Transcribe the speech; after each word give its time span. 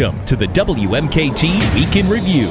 Welcome 0.00 0.24
to 0.24 0.36
the 0.36 0.46
WMKT 0.46 1.74
Week 1.74 1.94
in 1.94 2.08
Review. 2.08 2.46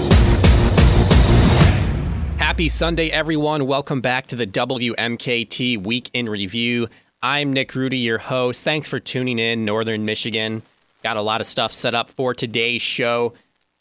Happy 2.38 2.70
Sunday, 2.70 3.10
everyone. 3.10 3.66
Welcome 3.66 4.02
back 4.02 4.28
to 4.28 4.36
the 4.36 4.46
WMKT 4.46 5.84
Week 5.84 6.12
in 6.14 6.30
Review. 6.30 6.90
I'm 7.24 7.52
Nick 7.52 7.74
Rhudy, 7.74 7.98
your 7.98 8.20
host. 8.20 8.64
Thanks 8.64 8.88
for 8.88 9.00
tuning 9.00 9.40
in, 9.40 9.66
Northern 9.66 10.06
Michigan. 10.06 10.62
Got 11.02 11.18
a 11.18 11.24
lot 11.24 11.42
of 11.42 11.48
stuff 11.48 11.72
set 11.74 11.96
up 11.96 12.12
for 12.12 12.36
today's 12.36 12.84
show. 12.84 13.34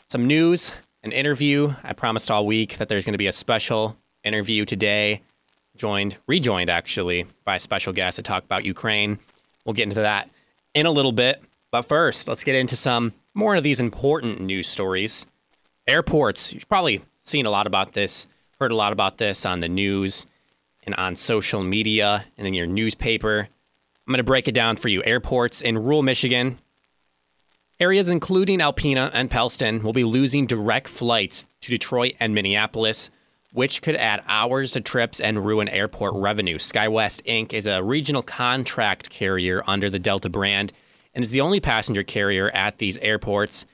Some 0.06 0.26
news, 0.26 0.72
an 1.02 1.12
interview. 1.12 1.74
I 1.84 1.92
promised 1.92 2.30
all 2.30 2.46
week 2.46 2.78
that 2.78 2.88
there's 2.88 3.04
going 3.04 3.12
to 3.12 3.18
be 3.18 3.26
a 3.26 3.32
special 3.32 3.98
interview 4.24 4.64
today. 4.64 5.20
Joined, 5.76 6.16
rejoined 6.26 6.70
actually, 6.70 7.26
by 7.44 7.56
a 7.56 7.60
special 7.60 7.92
guest 7.92 8.16
to 8.16 8.22
talk 8.22 8.44
about 8.44 8.64
Ukraine. 8.64 9.18
We'll 9.66 9.74
get 9.74 9.82
into 9.82 10.00
that 10.00 10.30
in 10.72 10.86
a 10.86 10.90
little 10.90 11.12
bit. 11.12 11.42
But 11.70 11.82
first, 11.82 12.28
let's 12.28 12.44
get 12.44 12.54
into 12.54 12.76
some 12.76 13.12
more 13.34 13.56
of 13.56 13.62
these 13.62 13.80
important 13.80 14.40
news 14.40 14.66
stories. 14.66 15.26
Airports, 15.86 16.54
you've 16.54 16.68
probably 16.68 17.02
seen 17.20 17.46
a 17.46 17.50
lot 17.50 17.66
about 17.66 17.92
this, 17.92 18.26
heard 18.58 18.72
a 18.72 18.76
lot 18.76 18.92
about 18.92 19.18
this 19.18 19.44
on 19.44 19.60
the 19.60 19.68
news 19.68 20.26
and 20.84 20.94
on 20.94 21.14
social 21.14 21.62
media 21.62 22.24
and 22.38 22.46
in 22.46 22.54
your 22.54 22.66
newspaper. 22.66 23.48
I'm 24.06 24.12
going 24.12 24.18
to 24.18 24.24
break 24.24 24.48
it 24.48 24.54
down 24.54 24.76
for 24.76 24.88
you. 24.88 25.02
Airports 25.04 25.60
in 25.60 25.76
rural 25.76 26.02
Michigan, 26.02 26.58
areas 27.78 28.08
including 28.08 28.60
Alpena 28.60 29.10
and 29.12 29.30
Pellston, 29.30 29.82
will 29.82 29.92
be 29.92 30.04
losing 30.04 30.46
direct 30.46 30.88
flights 30.88 31.46
to 31.60 31.70
Detroit 31.70 32.14
and 32.18 32.34
Minneapolis, 32.34 33.10
which 33.52 33.82
could 33.82 33.96
add 33.96 34.22
hours 34.26 34.72
to 34.72 34.80
trips 34.80 35.20
and 35.20 35.44
ruin 35.44 35.68
airport 35.68 36.14
revenue. 36.14 36.56
SkyWest 36.56 37.22
Inc. 37.24 37.52
is 37.52 37.66
a 37.66 37.82
regional 37.82 38.22
contract 38.22 39.10
carrier 39.10 39.62
under 39.66 39.90
the 39.90 39.98
Delta 39.98 40.30
brand 40.30 40.72
and 41.14 41.24
is 41.24 41.32
the 41.32 41.40
only 41.40 41.60
passenger 41.60 42.02
carrier 42.02 42.50
at 42.50 42.78
these 42.78 42.98
airports. 42.98 43.66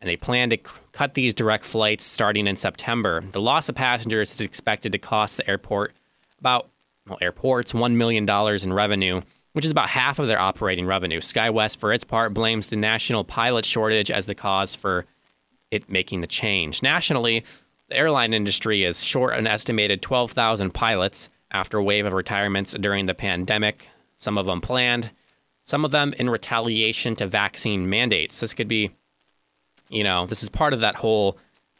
And 0.00 0.08
they 0.08 0.16
plan 0.16 0.50
to 0.50 0.56
c- 0.56 0.80
cut 0.92 1.14
these 1.14 1.34
direct 1.34 1.64
flights 1.64 2.04
starting 2.04 2.46
in 2.46 2.56
September. 2.56 3.20
The 3.20 3.40
loss 3.40 3.68
of 3.68 3.74
passengers 3.74 4.32
is 4.32 4.40
expected 4.40 4.92
to 4.92 4.98
cost 4.98 5.36
the 5.36 5.48
airport 5.48 5.92
about, 6.38 6.68
well, 7.08 7.18
airports 7.20 7.72
$1 7.72 7.94
million 7.94 8.28
in 8.28 8.72
revenue, 8.72 9.22
which 9.52 9.64
is 9.64 9.70
about 9.70 9.88
half 9.88 10.18
of 10.18 10.26
their 10.26 10.40
operating 10.40 10.86
revenue. 10.86 11.20
SkyWest, 11.20 11.78
for 11.78 11.92
its 11.92 12.04
part, 12.04 12.34
blames 12.34 12.66
the 12.66 12.76
national 12.76 13.24
pilot 13.24 13.64
shortage 13.64 14.10
as 14.10 14.26
the 14.26 14.34
cause 14.34 14.74
for 14.74 15.06
it 15.70 15.88
making 15.88 16.20
the 16.20 16.26
change. 16.26 16.82
Nationally, 16.82 17.44
the 17.88 17.96
airline 17.96 18.34
industry 18.34 18.84
is 18.84 19.04
short 19.04 19.34
an 19.34 19.46
estimated 19.46 20.02
12,000 20.02 20.72
pilots 20.74 21.30
after 21.50 21.78
a 21.78 21.84
wave 21.84 22.06
of 22.06 22.12
retirements 22.12 22.72
during 22.72 23.06
the 23.06 23.14
pandemic, 23.14 23.88
some 24.16 24.38
of 24.38 24.46
them 24.46 24.60
planned 24.60 25.10
some 25.62 25.84
of 25.84 25.90
them 25.90 26.12
in 26.18 26.28
retaliation 26.28 27.16
to 27.16 27.26
vaccine 27.26 27.88
mandates. 27.88 28.40
This 28.40 28.54
could 28.54 28.68
be, 28.68 28.90
you 29.88 30.04
know, 30.04 30.26
this 30.26 30.42
is 30.42 30.48
part 30.48 30.72
of 30.72 30.80
that 30.80 30.96
whole 30.96 31.38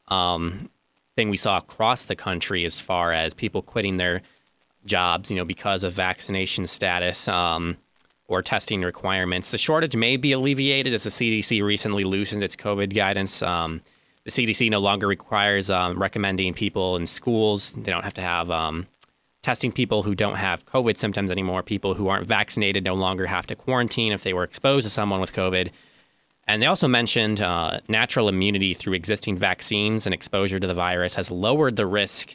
um, 0.09 0.71
thing 1.17 1.31
we 1.31 1.37
saw 1.37 1.59
across 1.59 2.05
the 2.05 2.17
country 2.17 2.65
as 2.65 2.81
far 2.81 3.13
as 3.13 3.35
people 3.35 3.63
quitting 3.63 3.97
their 3.97 4.23
jobs, 4.85 5.31
you 5.31 5.37
know, 5.37 5.45
because 5.45 5.85
of 5.85 5.93
vaccination 5.93 6.67
status 6.67 7.29
um, 7.29 7.77
or 8.29 8.43
testing 8.43 8.83
requirements. 8.83 9.51
The 9.51 9.59
shortage 9.59 9.97
may 9.97 10.17
be 10.17 10.33
alleviated 10.33 10.95
as 10.95 11.05
the 11.05 11.11
CDC 11.11 11.63
recently 11.63 12.05
loosened 12.05 12.43
its 12.43 12.57
COVID 12.57 12.95
guidance. 12.95 13.43
Um, 13.43 13.83
the 14.25 14.31
CDC 14.31 14.71
no 14.71 14.79
longer 14.79 15.07
requires 15.07 15.71
um, 15.71 16.01
recommending 16.01 16.55
people 16.55 16.97
in 16.97 17.07
schools. 17.07 17.73
They 17.73 17.91
don't 17.91 18.05
have 18.05 18.15
to 18.15 18.23
have 18.23 18.51
um, 18.51 18.87
testing 19.43 19.73
people 19.73 20.05
who 20.05 20.15
don't 20.15 20.37
have 20.37 20.65
COVID 20.67 20.97
symptoms 20.97 21.33
anymore. 21.33 21.63
People 21.63 21.95
who 21.95 22.09
aren't 22.09 22.27
vaccinated 22.27 22.85
no 22.85 22.95
longer 22.95 23.27
have 23.27 23.47
to 23.49 23.57
quarantine 23.57 24.13
if 24.13 24.23
they 24.23 24.33
were 24.33 24.45
exposed 24.45 24.87
to 24.87 24.91
someone 24.91 25.21
with 25.21 25.33
COVID. 25.33 25.71
And 26.47 26.63
they 26.63 26.67
also 26.67 26.89
mentioned 26.89 27.41
uh, 27.41 27.81
natural 27.89 28.29
immunity 28.29 28.75
through 28.75 28.95
existing 28.95 29.37
vaccines 29.37 30.07
and 30.07 30.15
exposure 30.15 30.59
to 30.59 30.67
the 30.67 30.75
virus 30.75 31.15
has 31.15 31.31
lowered 31.31 31.77
the 31.77 31.87
risk 31.87 32.35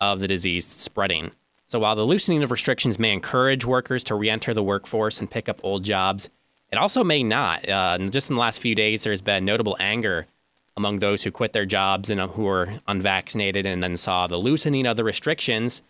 of 0.00 0.20
the 0.20 0.28
disease 0.28 0.66
spreading. 0.66 1.30
So 1.66 1.78
while 1.78 1.96
the 1.96 2.06
loosening 2.06 2.42
of 2.42 2.50
restrictions 2.50 2.98
may 2.98 3.12
encourage 3.12 3.64
workers 3.64 4.02
to 4.04 4.14
re-enter 4.14 4.54
the 4.54 4.62
workforce 4.62 5.20
and 5.20 5.30
pick 5.30 5.48
up 5.48 5.60
old 5.62 5.84
jobs, 5.84 6.30
it 6.72 6.78
also 6.78 7.04
may 7.04 7.22
not. 7.22 7.68
Uh, 7.68 7.98
just 7.98 8.30
in 8.30 8.36
the 8.36 8.40
last 8.40 8.60
few 8.60 8.74
days, 8.74 9.02
there's 9.02 9.20
been 9.20 9.44
notable 9.44 9.76
anger 9.78 10.26
among 10.76 10.96
those 10.96 11.22
who 11.22 11.30
quit 11.30 11.52
their 11.52 11.66
jobs 11.66 12.10
and 12.10 12.20
who 12.20 12.46
are 12.46 12.68
unvaccinated 12.86 13.66
and 13.66 13.82
then 13.82 13.96
saw 13.96 14.26
the 14.26 14.36
loosening 14.36 14.86
of 14.86 14.96
the 14.96 15.04
restrictions 15.04 15.82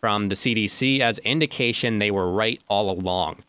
from 0.00 0.28
the 0.28 0.34
CDC 0.34 1.00
as 1.00 1.18
indication 1.20 1.98
they 1.98 2.10
were 2.10 2.30
right 2.30 2.60
all 2.68 2.90
along. 2.90 3.44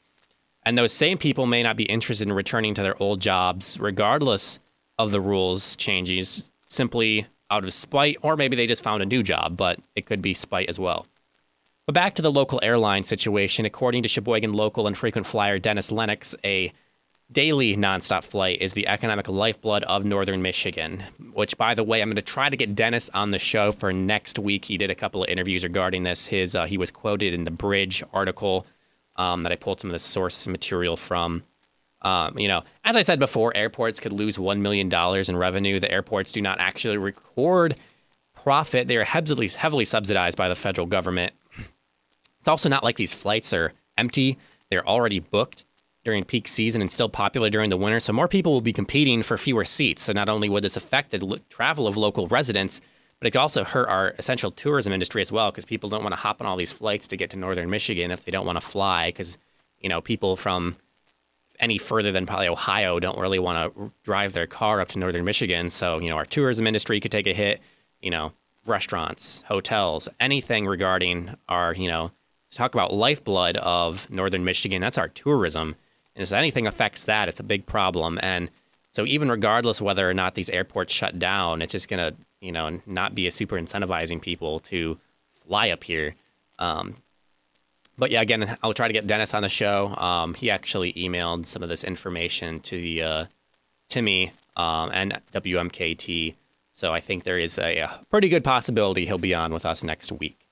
And 0.64 0.78
those 0.78 0.92
same 0.92 1.18
people 1.18 1.46
may 1.46 1.64
not 1.64 1.78
be 1.78 1.86
interested 1.86 2.28
in 2.28 2.34
returning 2.34 2.74
to 2.76 2.84
their 2.84 3.02
old 3.02 3.20
jobs, 3.20 3.80
regardless 3.80 4.60
of 5.00 5.12
the 5.12 5.22
rules 5.22 5.76
changes, 5.76 6.52
simply 6.68 7.26
out 7.50 7.64
of 7.64 7.74
spite, 7.74 8.18
or 8.22 8.38
maybe 8.38 8.56
they 8.56 8.68
just 8.68 8.84
found 8.84 9.02
a 9.02 9.06
new 9.06 9.24
job, 9.24 9.58
but 9.58 9.80
it 9.96 10.06
could 10.06 10.22
be 10.22 10.34
spite 10.34 10.70
as 10.70 10.80
well. 10.80 11.08
But 11.86 11.96
back 11.96 12.16
to 12.16 12.22
the 12.22 12.32
local 12.32 12.60
airline 12.62 13.04
situation. 13.04 13.66
According 13.66 14.04
to 14.04 14.10
Cheboygan 14.10 14.54
local 14.54 14.88
and 14.88 14.98
frequent 14.98 15.26
flyer 15.26 15.58
Dennis 15.58 15.92
Lennox, 15.92 16.36
a 16.46 16.72
daily 17.32 17.76
nonstop 17.76 18.24
flight 18.24 18.62
is 18.62 18.74
the 18.74 18.88
economic 18.88 19.28
lifeblood 19.28 19.84
of 19.84 20.06
northern 20.06 20.42
Michigan. 20.42 21.04
Which, 21.34 21.58
by 21.58 21.74
the 21.74 21.84
way, 21.84 22.02
I'm 22.02 22.10
going 22.10 22.16
to 22.16 22.22
try 22.22 22.50
to 22.50 22.58
get 22.58 22.76
Dennis 22.76 23.10
on 23.14 23.32
the 23.32 23.40
show 23.40 23.72
for 23.72 23.94
next 23.94 24.38
week. 24.38 24.66
He 24.66 24.78
did 24.78 24.92
a 24.92 24.96
couple 24.96 25.24
of 25.24 25.30
interviews 25.30 25.64
regarding 25.64 26.04
this. 26.04 26.28
His 26.28 26.56
uh, 26.56 26.66
he 26.66 26.78
was 26.78 26.92
quoted 26.92 27.34
in 27.34 27.44
the 27.44 27.52
Bridge 27.52 28.04
article 28.14 28.66
um, 29.16 29.42
that 29.44 29.52
I 29.52 29.56
pulled 29.56 29.80
some 29.80 29.90
of 29.90 29.94
the 29.94 30.00
source 30.00 30.48
material 30.48 30.98
from. 30.98 31.44
Um, 32.04 32.38
you 32.38 32.48
know, 32.48 32.64
as 32.84 32.96
I 32.96 33.04
said 33.04 33.20
before, 33.20 33.56
airports 33.56 34.00
could 34.00 34.12
lose 34.12 34.40
one 34.40 34.62
million 34.62 34.90
dollars 34.90 35.30
in 35.30 35.38
revenue. 35.38 35.80
The 35.80 35.92
airports 35.92 36.32
do 36.32 36.42
not 36.42 36.60
actually 36.60 36.98
record 36.98 37.76
profit; 38.34 38.88
they 38.88 38.98
are 38.98 39.04
heavily 39.04 39.48
heavily 39.48 39.86
subsidized 39.86 40.38
by 40.38 40.50
the 40.50 40.56
federal 40.56 40.88
government. 40.88 41.34
It's 42.40 42.48
also 42.48 42.70
not 42.70 42.84
like 42.84 42.96
these 42.96 43.14
flights 43.14 43.54
are 43.54 43.74
empty; 43.98 44.38
they're 44.70 44.88
already 44.88 45.20
booked 45.20 45.66
during 46.04 46.24
peak 46.24 46.48
season 46.48 46.82
and 46.82 46.92
still 46.92 47.10
popular 47.10 47.50
during 47.50 47.70
the 47.70 47.78
winter. 47.78 48.00
So 48.00 48.14
more 48.14 48.28
people 48.28 48.52
will 48.52 48.62
be 48.62 48.74
competing 48.74 49.22
for 49.24 49.38
fewer 49.38 49.66
seats. 49.66 50.04
So 50.04 50.14
not 50.14 50.30
only 50.30 50.50
would 50.50 50.64
this 50.64 50.78
affect 50.78 51.12
the 51.12 51.24
lo- 51.24 51.38
travel 51.50 51.88
of 51.88 51.98
local 51.98 52.28
residents, 52.28 52.82
but 53.20 53.28
it 53.28 53.32
could 53.32 53.40
also 53.40 53.64
hurt 53.64 53.88
our 53.88 54.16
essential 54.18 54.50
tourism 54.50 54.94
industry 54.94 55.22
as 55.22 55.32
well 55.32 55.52
because 55.52 55.64
people 55.66 55.90
don't 55.90 56.02
want 56.02 56.14
to 56.14 56.20
hop 56.20 56.42
on 56.42 56.48
all 56.48 56.58
these 56.58 56.74
flights 56.74 57.08
to 57.10 57.18
get 57.18 57.30
to 57.30 57.38
northern 57.38 57.70
Michigan 57.70 58.10
if 58.10 58.26
they 58.26 58.32
don't 58.32 58.48
want 58.48 58.60
to 58.60 58.66
fly 58.66 59.10
because 59.10 59.38
you 59.80 59.90
know 59.90 60.02
people 60.02 60.36
from 60.36 60.76
any 61.60 61.78
further 61.78 62.12
than 62.12 62.26
probably 62.26 62.48
Ohio 62.48 63.00
don't 63.00 63.20
really 63.20 63.38
want 63.38 63.76
to 63.76 63.92
drive 64.04 64.34
their 64.34 64.48
car 64.48 64.82
up 64.82 64.88
to 64.90 65.00
northern 65.00 65.24
Michigan. 65.24 65.70
So 65.70 66.00
you 66.00 66.10
know 66.10 66.16
our 66.16 66.26
tourism 66.26 66.66
industry 66.66 67.00
could 67.00 67.12
take 67.12 67.28
a 67.28 67.34
hit. 67.34 67.62
You 68.02 68.10
know 68.10 68.34
restaurants, 68.66 69.44
hotels, 69.48 70.10
anything 70.20 70.66
regarding 70.66 71.36
our 71.48 71.76
you 71.76 71.88
know 71.88 72.12
talk 72.50 72.74
about 72.74 72.92
lifeblood 72.92 73.56
of 73.58 74.10
northern 74.10 74.44
Michigan. 74.44 74.82
That's 74.82 74.98
our 74.98 75.10
tourism 75.10 75.76
and 76.16 76.24
if 76.24 76.34
anything 76.34 76.68
affects 76.68 77.04
that, 77.04 77.30
it's 77.30 77.40
a 77.40 77.44
big 77.44 77.66
problem. 77.66 78.20
And 78.22 78.50
so 78.92 79.06
even 79.06 79.30
regardless 79.30 79.82
whether 79.82 80.10
or 80.10 80.14
not 80.14 80.36
these 80.36 80.50
airports 80.50 80.94
shut 80.94 81.18
down, 81.20 81.62
it's 81.62 81.72
just 81.72 81.88
gonna, 81.88 82.14
you 82.42 82.52
know, 82.52 82.82
not 82.86 83.16
be 83.16 83.28
a 83.28 83.32
super 83.32 83.56
incentivizing 83.56 84.22
people 84.22 84.60
to 84.62 85.00
fly 85.46 85.70
up 85.70 85.84
here. 85.84 86.16
Um, 86.60 86.98
but 87.98 88.12
yeah, 88.12 88.22
again, 88.22 88.58
I'll 88.64 88.74
try 88.74 88.88
to 88.88 88.94
get 88.94 89.08
Dennis 89.08 89.34
on 89.34 89.44
the 89.44 89.50
show. 89.50 89.96
Um, 89.96 90.34
he 90.34 90.50
actually 90.50 90.94
emailed 90.94 91.46
some 91.46 91.64
of 91.64 91.70
this 91.70 91.84
information 91.84 92.60
to 92.62 92.80
the 92.80 93.04
uh, 93.04 93.26
to 93.90 94.02
me 94.02 94.32
um, 94.56 94.90
and 94.94 95.22
WMKT. 95.34 96.36
So 96.74 96.94
I 96.94 97.00
think 97.00 97.24
there 97.24 97.40
is 97.40 97.60
a, 97.60 97.78
a 97.78 98.00
pretty 98.10 98.30
good 98.30 98.44
possibility 98.44 99.06
he'll 99.06 99.18
be 99.18 99.36
on 99.36 99.54
with 99.54 99.66
us 99.66 99.84
next 99.84 100.12
week. 100.12 100.48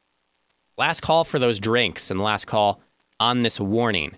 Last 0.78 1.02
call 1.02 1.24
for 1.24 1.40
those 1.40 1.60
drinks 1.60 2.12
and 2.12 2.22
last 2.22 2.46
call 2.46 2.82
on 3.20 3.42
this 3.42 3.60
warning 3.60 4.16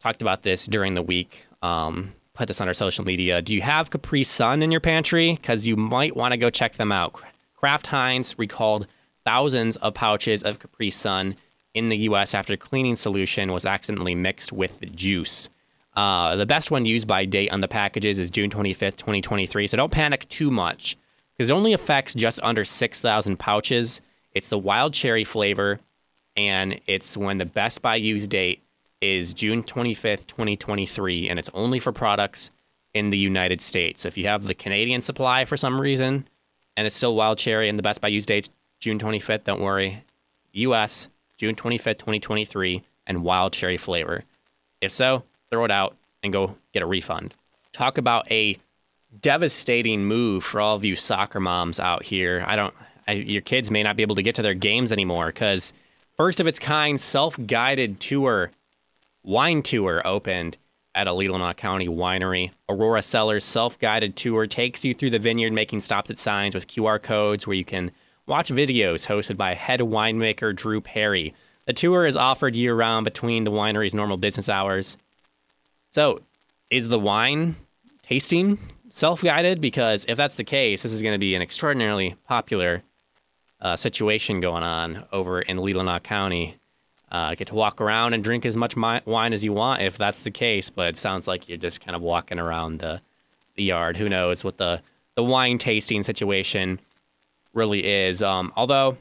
talked 0.00 0.22
about 0.22 0.42
this 0.42 0.66
during 0.66 0.94
the 0.94 1.02
week. 1.02 1.46
Um, 1.62 2.14
put 2.34 2.48
this 2.48 2.60
on 2.60 2.68
our 2.68 2.74
social 2.74 3.04
media. 3.04 3.42
Do 3.42 3.54
you 3.54 3.62
have 3.62 3.90
Capri 3.90 4.24
Sun 4.24 4.62
in 4.62 4.70
your 4.70 4.80
pantry? 4.80 5.34
Because 5.34 5.66
you 5.66 5.76
might 5.76 6.16
want 6.16 6.32
to 6.32 6.38
go 6.38 6.50
check 6.50 6.74
them 6.74 6.90
out. 6.90 7.20
Kraft 7.54 7.86
Heinz 7.86 8.38
recalled 8.38 8.86
thousands 9.24 9.76
of 9.76 9.94
pouches 9.94 10.42
of 10.42 10.58
Capri 10.58 10.90
Sun 10.90 11.36
in 11.74 11.88
the 11.90 11.98
U.S. 11.98 12.34
after 12.34 12.56
cleaning 12.56 12.96
solution 12.96 13.52
was 13.52 13.66
accidentally 13.66 14.14
mixed 14.14 14.52
with 14.52 14.80
the 14.80 14.86
juice. 14.86 15.48
Uh, 15.94 16.36
the 16.36 16.46
best 16.46 16.70
one 16.70 16.86
used 16.86 17.06
by 17.06 17.24
date 17.24 17.50
on 17.50 17.60
the 17.60 17.68
packages 17.68 18.18
is 18.18 18.30
June 18.30 18.48
25th, 18.48 18.96
2023. 18.96 19.66
So 19.66 19.76
don't 19.76 19.92
panic 19.92 20.28
too 20.28 20.50
much 20.50 20.96
because 21.36 21.50
it 21.50 21.54
only 21.54 21.72
affects 21.72 22.14
just 22.14 22.40
under 22.42 22.64
6,000 22.64 23.36
pouches. 23.38 24.00
It's 24.32 24.48
the 24.48 24.58
wild 24.58 24.94
cherry 24.94 25.24
flavor, 25.24 25.80
and 26.36 26.80
it's 26.86 27.16
when 27.16 27.38
the 27.38 27.44
best 27.44 27.82
by 27.82 27.96
use 27.96 28.26
date 28.28 28.62
is 29.00 29.32
June 29.32 29.62
25th, 29.62 30.26
2023, 30.26 31.28
and 31.28 31.38
it's 31.38 31.50
only 31.54 31.78
for 31.78 31.92
products 31.92 32.50
in 32.92 33.10
the 33.10 33.18
United 33.18 33.60
States. 33.60 34.02
So 34.02 34.08
if 34.08 34.18
you 34.18 34.26
have 34.26 34.44
the 34.44 34.54
Canadian 34.54 35.00
supply 35.00 35.44
for 35.44 35.56
some 35.56 35.80
reason 35.80 36.28
and 36.76 36.86
it's 36.86 36.96
still 36.96 37.16
wild 37.16 37.38
cherry 37.38 37.68
and 37.68 37.78
the 37.78 37.82
best 37.82 38.00
by 38.00 38.08
use 38.08 38.26
date's 38.26 38.50
June 38.78 38.98
25th, 38.98 39.44
don't 39.44 39.60
worry. 39.60 40.02
US, 40.52 41.08
June 41.36 41.54
25th, 41.54 41.98
2023, 41.98 42.82
and 43.06 43.24
wild 43.24 43.52
cherry 43.52 43.76
flavor. 43.76 44.24
If 44.80 44.92
so, 44.92 45.24
throw 45.50 45.64
it 45.64 45.70
out 45.70 45.96
and 46.22 46.32
go 46.32 46.56
get 46.72 46.82
a 46.82 46.86
refund. 46.86 47.34
Talk 47.72 47.98
about 47.98 48.30
a 48.30 48.56
devastating 49.20 50.04
move 50.04 50.44
for 50.44 50.60
all 50.60 50.76
of 50.76 50.84
you 50.84 50.96
soccer 50.96 51.40
moms 51.40 51.80
out 51.80 52.02
here. 52.02 52.44
I 52.46 52.56
don't, 52.56 52.74
I, 53.08 53.12
your 53.12 53.42
kids 53.42 53.70
may 53.70 53.82
not 53.82 53.96
be 53.96 54.02
able 54.02 54.16
to 54.16 54.22
get 54.22 54.34
to 54.36 54.42
their 54.42 54.54
games 54.54 54.92
anymore 54.92 55.26
because 55.26 55.72
first 56.16 56.40
of 56.40 56.46
its 56.46 56.58
kind 56.58 57.00
self 57.00 57.38
guided 57.46 58.00
tour, 58.00 58.50
wine 59.22 59.62
tour 59.62 60.02
opened 60.04 60.58
at 60.94 61.06
a 61.06 61.10
Leelanau 61.10 61.56
County 61.56 61.88
winery. 61.88 62.50
Aurora 62.68 63.02
Cellars 63.02 63.44
self 63.44 63.78
guided 63.78 64.16
tour 64.16 64.46
takes 64.46 64.84
you 64.84 64.94
through 64.94 65.10
the 65.10 65.18
vineyard, 65.18 65.52
making 65.52 65.80
stops 65.80 66.10
at 66.10 66.18
signs 66.18 66.54
with 66.54 66.66
QR 66.68 67.00
codes 67.00 67.46
where 67.46 67.56
you 67.56 67.64
can 67.64 67.90
watch 68.26 68.50
videos 68.50 69.06
hosted 69.06 69.36
by 69.36 69.54
head 69.54 69.80
winemaker 69.80 70.54
Drew 70.54 70.80
Perry. 70.80 71.34
The 71.66 71.72
tour 71.72 72.06
is 72.06 72.16
offered 72.16 72.56
year 72.56 72.74
round 72.74 73.04
between 73.04 73.44
the 73.44 73.50
winery's 73.50 73.94
normal 73.94 74.16
business 74.16 74.48
hours. 74.48 74.96
So, 75.90 76.22
is 76.70 76.88
the 76.88 76.98
wine 76.98 77.56
tasting 78.02 78.58
self 78.88 79.22
guided? 79.22 79.60
Because 79.60 80.04
if 80.08 80.16
that's 80.16 80.36
the 80.36 80.44
case, 80.44 80.82
this 80.82 80.92
is 80.92 81.02
going 81.02 81.14
to 81.14 81.18
be 81.18 81.34
an 81.34 81.42
extraordinarily 81.42 82.16
popular 82.26 82.82
uh, 83.60 83.76
situation 83.76 84.40
going 84.40 84.62
on 84.62 85.04
over 85.12 85.42
in 85.42 85.58
Leelanau 85.58 86.02
County. 86.02 86.56
Uh, 87.10 87.34
get 87.34 87.48
to 87.48 87.54
walk 87.54 87.80
around 87.80 88.14
and 88.14 88.22
drink 88.22 88.46
as 88.46 88.56
much 88.56 88.76
mi- 88.76 89.00
wine 89.04 89.32
as 89.32 89.44
you 89.44 89.52
want 89.52 89.82
if 89.82 89.98
that's 89.98 90.22
the 90.22 90.30
case, 90.30 90.70
but 90.70 90.88
it 90.88 90.96
sounds 90.96 91.26
like 91.26 91.48
you're 91.48 91.58
just 91.58 91.84
kind 91.84 91.96
of 91.96 92.02
walking 92.02 92.38
around 92.38 92.78
the, 92.78 93.00
the 93.56 93.64
yard. 93.64 93.96
Who 93.96 94.08
knows 94.08 94.44
what 94.44 94.58
the, 94.58 94.80
the 95.16 95.24
wine 95.24 95.58
tasting 95.58 96.04
situation 96.04 96.78
really 97.52 97.84
is. 97.84 98.22
Um, 98.22 98.52
although, 98.56 98.96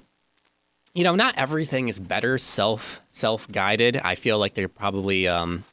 you 0.95 1.03
know, 1.03 1.13
not 1.13 1.35
everything 1.37 1.87
is 1.87 1.99
better 1.99 2.39
self 2.39 2.99
self 3.09 3.49
guided. 3.51 3.97
I 3.97 4.15
feel 4.15 4.39
like 4.39 4.55
there 4.55 4.67
probably 4.67 5.27
um, 5.27 5.63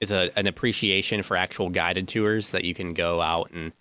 is 0.00 0.10
a, 0.10 0.36
an 0.36 0.46
appreciation 0.46 1.22
for 1.22 1.36
actual 1.36 1.70
guided 1.70 2.08
tours 2.08 2.50
that 2.50 2.64
you 2.64 2.74
can 2.74 2.94
go 2.94 3.20
out 3.20 3.50
and 3.52 3.72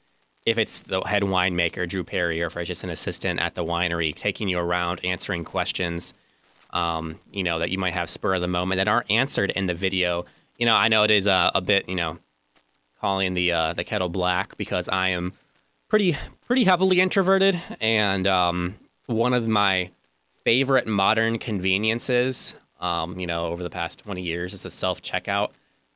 if 0.46 0.58
it's 0.58 0.81
the 0.81 1.02
head 1.02 1.24
winemaker 1.24 1.88
Drew 1.88 2.04
Perry 2.04 2.42
or 2.42 2.48
if 2.48 2.58
it's 2.58 2.68
just 2.68 2.84
an 2.84 2.90
assistant 2.90 3.40
at 3.40 3.56
the 3.56 3.64
winery 3.64 4.14
taking 4.14 4.48
you 4.48 4.60
around 4.60 5.04
answering 5.04 5.44
questions 5.44 6.14
um, 6.74 7.20
you 7.31 7.44
know, 7.44 7.60
that 7.60 7.70
you 7.70 7.78
might 7.78 7.94
have 7.94 8.10
spur 8.10 8.34
of 8.34 8.42
the 8.42 8.48
moment 8.48 8.80
that 8.80 8.88
aren't 8.88 9.10
answered 9.10 9.52
in 9.52 9.68
the 9.68 9.75
video. 9.75 10.25
You 10.58 10.66
know, 10.66 10.75
I 10.75 10.90
know 10.90 11.04
it 11.04 11.12
is 11.12 11.28
a, 11.28 11.52
a 11.56 11.62
bit, 11.62 11.88
you 11.88 11.96
know, 11.96 12.18
calling 13.00 13.36
the 13.36 13.52
uh, 13.52 13.74
the 13.74 13.84
kettle 13.84 14.10
black 14.10 14.58
because 14.58 14.90
I 14.90 15.10
am 15.10 15.34
pretty 15.88 16.18
pretty 16.46 16.64
heavily 16.64 17.00
introverted, 17.00 17.62
and 17.80 18.28
um, 18.28 18.75
one 19.06 19.34
of 19.34 19.48
my 19.48 19.92
favorite 20.44 20.88
modern 20.88 21.38
conveniences, 21.38 22.56
um, 22.81 23.19
you 23.19 23.28
know, 23.28 23.48
over 23.48 23.64
the 23.64 23.69
past 23.69 24.00
20 24.00 24.22
years 24.22 24.54
is 24.54 24.64
the 24.64 24.72
self 24.72 25.02
checkout, 25.02 25.52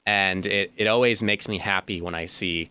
and 0.06 0.46
it 0.46 0.72
it 0.78 0.88
always 0.88 1.24
makes 1.24 1.48
me 1.48 1.58
happy 1.58 2.02
when 2.02 2.14
I 2.14 2.28
see 2.28 2.70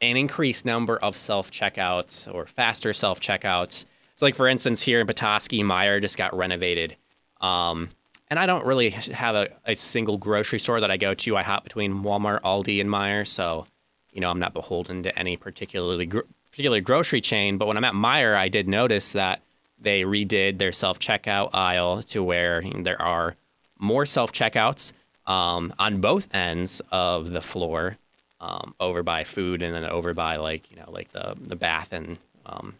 an 0.00 0.16
increased 0.16 0.66
number 0.66 0.96
of 0.96 1.16
self 1.16 1.52
checkouts 1.52 2.32
or 2.34 2.46
faster 2.46 2.92
self 2.92 3.20
checkouts. 3.20 3.86
So, 4.16 4.26
like 4.26 4.34
for 4.34 4.48
instance, 4.48 4.82
here 4.82 5.00
in 5.00 5.06
Petoskey, 5.06 5.62
Meijer 5.62 6.00
just 6.00 6.16
got 6.16 6.36
renovated 6.36 6.96
um, 7.40 7.90
and 8.30 8.38
I 8.38 8.46
don't 8.46 8.66
really 8.66 8.90
have 8.90 9.34
a, 9.34 9.48
a, 9.64 9.74
single 9.74 10.18
grocery 10.18 10.58
store 10.58 10.80
that 10.80 10.90
I 10.90 10.96
go 10.96 11.14
to. 11.14 11.36
I 11.36 11.42
hop 11.42 11.64
between 11.64 12.02
Walmart, 12.02 12.42
Aldi, 12.42 12.80
and 12.80 12.90
Meijer, 12.90 13.26
so 13.26 13.66
you 14.12 14.20
know 14.20 14.30
I'm 14.30 14.38
not 14.38 14.52
beholden 14.52 15.02
to 15.04 15.18
any 15.18 15.36
particularly 15.36 16.06
gr- 16.06 16.20
particular 16.50 16.80
grocery 16.80 17.20
chain. 17.20 17.58
But 17.58 17.66
when 17.66 17.76
I'm 17.76 17.84
at 17.84 17.94
Meijer, 17.94 18.36
I 18.36 18.48
did 18.48 18.68
notice 18.68 19.12
that 19.12 19.40
they 19.80 20.02
redid 20.02 20.58
their 20.58 20.72
self 20.72 20.98
checkout 20.98 21.50
aisle 21.52 22.02
to 22.04 22.22
where 22.22 22.62
there 22.62 23.00
are 23.00 23.36
more 23.78 24.04
self 24.04 24.32
checkouts 24.32 24.92
um, 25.26 25.72
on 25.78 26.00
both 26.00 26.32
ends 26.34 26.82
of 26.90 27.30
the 27.30 27.40
floor, 27.40 27.96
um, 28.40 28.74
over 28.80 29.02
by 29.02 29.24
food 29.24 29.62
and 29.62 29.74
then 29.74 29.84
over 29.86 30.14
by 30.14 30.36
like 30.36 30.70
you 30.70 30.76
know 30.76 30.90
like 30.90 31.12
the 31.12 31.34
the 31.40 31.56
bath 31.56 31.92
and 31.92 32.18
um, 32.46 32.74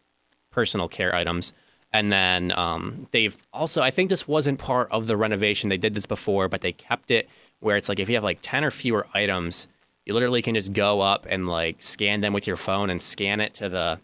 personal 0.51 0.89
care 0.89 1.15
items. 1.15 1.53
And 1.93 2.13
then 2.13 2.53
um, 2.53 3.07
they've 3.13 3.37
also, 3.53 3.83
I 3.83 3.91
think 3.91 4.11
this 4.11 4.29
wasn't 4.29 4.59
part 4.59 4.91
of 4.91 5.07
the 5.07 5.17
renovation. 5.17 5.71
They 5.71 5.79
did 5.79 5.95
this 5.95 6.07
before, 6.07 6.49
but 6.49 6.61
they 6.61 6.73
kept 6.73 7.11
it 7.11 7.29
where 7.61 7.77
it's 7.77 7.89
like 7.89 7.99
if 7.99 8.09
you 8.09 8.15
have 8.15 8.25
like 8.25 8.39
10 8.43 8.65
or 8.65 8.71
fewer 8.71 9.07
items, 9.15 9.69
you 10.05 10.15
literally 10.15 10.43
can 10.43 10.55
just 10.55 10.73
go 10.73 11.01
up 11.01 11.27
and 11.29 11.49
like 11.49 11.77
scan 11.81 12.21
them 12.21 12.33
with 12.33 12.47
your 12.47 12.57
phone 12.57 12.91
and 12.91 13.01
scan 13.01 13.41
it 13.41 13.55
to 13.55 13.69
the 13.69 13.99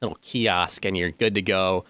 little 0.00 0.18
kiosk 0.22 0.84
and 0.84 0.96
you're 0.96 1.10
good 1.10 1.34
to 1.34 1.42
go. 1.42 1.84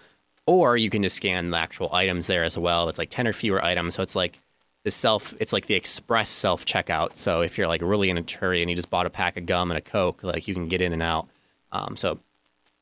Or 0.47 0.77
you 0.77 0.89
can 0.89 1.03
just 1.03 1.17
scan 1.17 1.49
the 1.49 1.57
actual 1.57 1.93
items 1.93 2.27
there 2.27 2.43
as 2.43 2.57
well. 2.57 2.87
It's 2.87 2.99
like 2.99 3.09
10 3.09 3.27
or 3.27 3.33
fewer 3.33 3.63
items. 3.63 3.95
So 3.95 4.03
it's 4.03 4.15
like 4.15 4.39
the 4.83 4.91
self, 4.91 5.33
it's 5.39 5.51
like 5.51 5.65
the 5.65 5.73
express 5.73 6.29
self 6.29 6.65
checkout. 6.65 7.15
So 7.15 7.41
if 7.41 7.57
you're 7.57 7.67
like 7.67 7.81
really 7.81 8.09
in 8.09 8.17
a 8.17 8.23
hurry 8.39 8.61
and 8.61 8.69
you 8.69 8.75
just 8.75 8.89
bought 8.89 9.07
a 9.07 9.09
pack 9.09 9.37
of 9.37 9.45
gum 9.45 9.71
and 9.71 9.77
a 9.77 9.81
Coke, 9.81 10.23
like 10.23 10.47
you 10.47 10.53
can 10.53 10.67
get 10.67 10.81
in 10.81 10.93
and 10.93 11.01
out. 11.01 11.27
Um, 11.71 11.97
so 11.97 12.19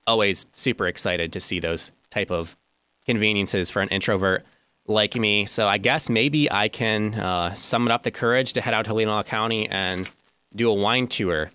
always 0.08 0.46
super 0.54 0.88
excited 0.88 1.34
to 1.34 1.40
see 1.40 1.60
those 1.60 1.92
type 2.10 2.32
of 2.32 2.56
conveniences 3.06 3.70
for 3.70 3.82
an 3.82 3.90
introvert 3.90 4.46
like 4.86 5.16
me. 5.16 5.46
So 5.46 5.68
I 5.68 5.78
guess 5.78 6.10
maybe 6.10 6.52
I 6.52 6.68
can 6.68 7.14
uh, 7.16 7.54
summon 7.56 7.92
up 7.92 8.04
the 8.04 8.12
courage 8.12 8.54
to 8.54 8.62
head 8.62 8.74
out 8.74 8.86
to 8.86 8.92
Leelanau 8.92 9.26
County 9.26 9.70
and 9.70 10.10
do 10.56 10.70
a 10.70 10.74
wine 10.74 11.08
tour. 11.08 11.52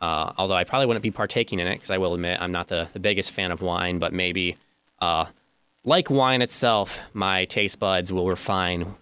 Uh, 0.00 0.32
although 0.38 0.54
I 0.54 0.64
probably 0.64 0.86
wouldn't 0.86 1.02
be 1.02 1.10
partaking 1.10 1.58
in 1.58 1.66
it 1.66 1.74
because 1.74 1.90
I 1.90 1.98
will 1.98 2.14
admit 2.14 2.40
I'm 2.40 2.52
not 2.52 2.68
the, 2.68 2.88
the 2.92 3.00
biggest 3.00 3.32
fan 3.32 3.50
of 3.52 3.60
wine, 3.60 3.98
but 3.98 4.12
maybe 4.12 4.56
uh, 5.00 5.26
like 5.84 6.10
wine 6.10 6.42
itself, 6.42 7.00
my 7.12 7.44
taste 7.44 7.78
buds 7.78 8.12
will 8.12 8.28
refine 8.28 8.94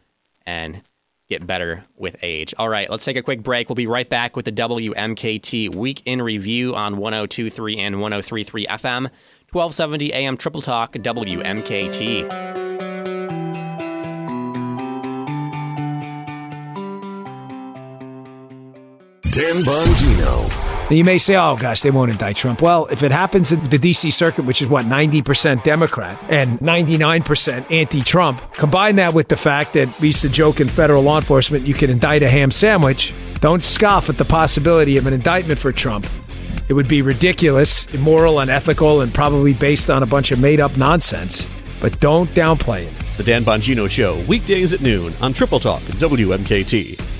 and 0.44 0.82
get 1.28 1.46
better 1.46 1.84
with 1.96 2.16
age. 2.22 2.54
All 2.58 2.68
right, 2.68 2.88
let's 2.90 3.04
take 3.04 3.16
a 3.16 3.22
quick 3.22 3.42
break. 3.42 3.68
We'll 3.68 3.76
be 3.76 3.86
right 3.86 4.08
back 4.08 4.36
with 4.36 4.44
the 4.44 4.52
WMKT 4.52 5.74
Week 5.74 6.02
in 6.04 6.22
Review 6.22 6.74
on 6.74 6.96
1023 6.96 7.78
and 7.78 8.00
1033 8.00 8.66
FM. 8.66 9.10
1270 9.50 10.12
AM 10.12 10.36
Triple 10.36 10.62
Talk 10.62 10.92
WMKT. 10.92 12.28
Dan 19.32 19.62
Bongino. 19.62 20.67
You 20.90 21.04
may 21.04 21.18
say, 21.18 21.36
oh 21.36 21.54
gosh, 21.54 21.82
they 21.82 21.90
won't 21.90 22.10
indict 22.10 22.36
Trump. 22.36 22.62
Well, 22.62 22.86
if 22.86 23.02
it 23.02 23.12
happens 23.12 23.52
in 23.52 23.62
the 23.64 23.78
DC 23.78 24.10
circuit, 24.10 24.46
which 24.46 24.62
is 24.62 24.68
what, 24.68 24.86
90% 24.86 25.62
Democrat 25.62 26.18
and 26.30 26.58
99% 26.60 27.70
anti 27.70 28.00
Trump, 28.00 28.40
combine 28.54 28.96
that 28.96 29.12
with 29.12 29.28
the 29.28 29.36
fact 29.36 29.74
that 29.74 30.00
we 30.00 30.08
used 30.08 30.22
to 30.22 30.30
joke 30.30 30.60
in 30.60 30.66
federal 30.68 31.02
law 31.02 31.18
enforcement, 31.18 31.66
you 31.66 31.74
can 31.74 31.90
indict 31.90 32.22
a 32.22 32.28
ham 32.28 32.50
sandwich. 32.50 33.12
Don't 33.40 33.62
scoff 33.62 34.08
at 34.08 34.16
the 34.16 34.24
possibility 34.24 34.96
of 34.96 35.06
an 35.06 35.12
indictment 35.12 35.58
for 35.58 35.72
Trump. 35.72 36.06
It 36.70 36.72
would 36.72 36.88
be 36.88 37.02
ridiculous, 37.02 37.84
immoral, 37.94 38.40
unethical, 38.40 39.02
and 39.02 39.12
probably 39.12 39.52
based 39.52 39.90
on 39.90 40.02
a 40.02 40.06
bunch 40.06 40.32
of 40.32 40.40
made 40.40 40.58
up 40.58 40.74
nonsense. 40.78 41.46
But 41.82 42.00
don't 42.00 42.30
downplay 42.30 42.84
it. 42.84 42.94
The 43.18 43.24
Dan 43.24 43.44
Bongino 43.44 43.90
Show, 43.90 44.24
weekdays 44.24 44.72
at 44.72 44.80
noon 44.80 45.12
on 45.20 45.34
Triple 45.34 45.60
Talk 45.60 45.82
WMKT. 45.82 47.17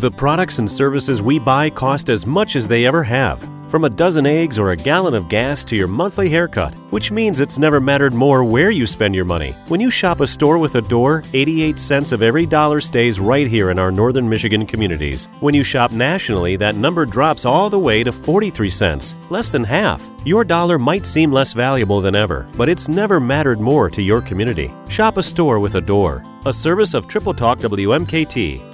The 0.00 0.10
products 0.10 0.58
and 0.60 0.70
services 0.70 1.20
we 1.20 1.38
buy 1.38 1.68
cost 1.68 2.08
as 2.08 2.24
much 2.24 2.56
as 2.56 2.66
they 2.66 2.86
ever 2.86 3.02
have. 3.02 3.46
From 3.68 3.84
a 3.84 3.90
dozen 3.90 4.24
eggs 4.24 4.58
or 4.58 4.70
a 4.70 4.76
gallon 4.76 5.12
of 5.12 5.28
gas 5.28 5.62
to 5.64 5.76
your 5.76 5.88
monthly 5.88 6.30
haircut, 6.30 6.72
which 6.88 7.10
means 7.10 7.38
it's 7.38 7.58
never 7.58 7.80
mattered 7.80 8.14
more 8.14 8.42
where 8.42 8.70
you 8.70 8.86
spend 8.86 9.14
your 9.14 9.26
money. 9.26 9.54
When 9.68 9.78
you 9.78 9.90
shop 9.90 10.20
a 10.20 10.26
store 10.26 10.56
with 10.56 10.76
a 10.76 10.80
door, 10.80 11.22
88 11.34 11.78
cents 11.78 12.12
of 12.12 12.22
every 12.22 12.46
dollar 12.46 12.80
stays 12.80 13.20
right 13.20 13.46
here 13.46 13.68
in 13.68 13.78
our 13.78 13.92
northern 13.92 14.26
Michigan 14.26 14.64
communities. 14.64 15.28
When 15.40 15.54
you 15.54 15.62
shop 15.62 15.92
nationally, 15.92 16.56
that 16.56 16.76
number 16.76 17.04
drops 17.04 17.44
all 17.44 17.68
the 17.68 17.78
way 17.78 18.02
to 18.02 18.10
43 18.10 18.70
cents, 18.70 19.16
less 19.28 19.50
than 19.50 19.64
half. 19.64 20.02
Your 20.24 20.44
dollar 20.44 20.78
might 20.78 21.04
seem 21.04 21.30
less 21.30 21.52
valuable 21.52 22.00
than 22.00 22.14
ever, 22.14 22.46
but 22.56 22.70
it's 22.70 22.88
never 22.88 23.20
mattered 23.20 23.60
more 23.60 23.90
to 23.90 24.00
your 24.00 24.22
community. 24.22 24.72
Shop 24.88 25.18
a 25.18 25.22
store 25.22 25.58
with 25.58 25.74
a 25.74 25.80
door, 25.80 26.24
a 26.46 26.54
service 26.54 26.94
of 26.94 27.06
Triple 27.06 27.34
Talk 27.34 27.58
WMKT. 27.58 28.69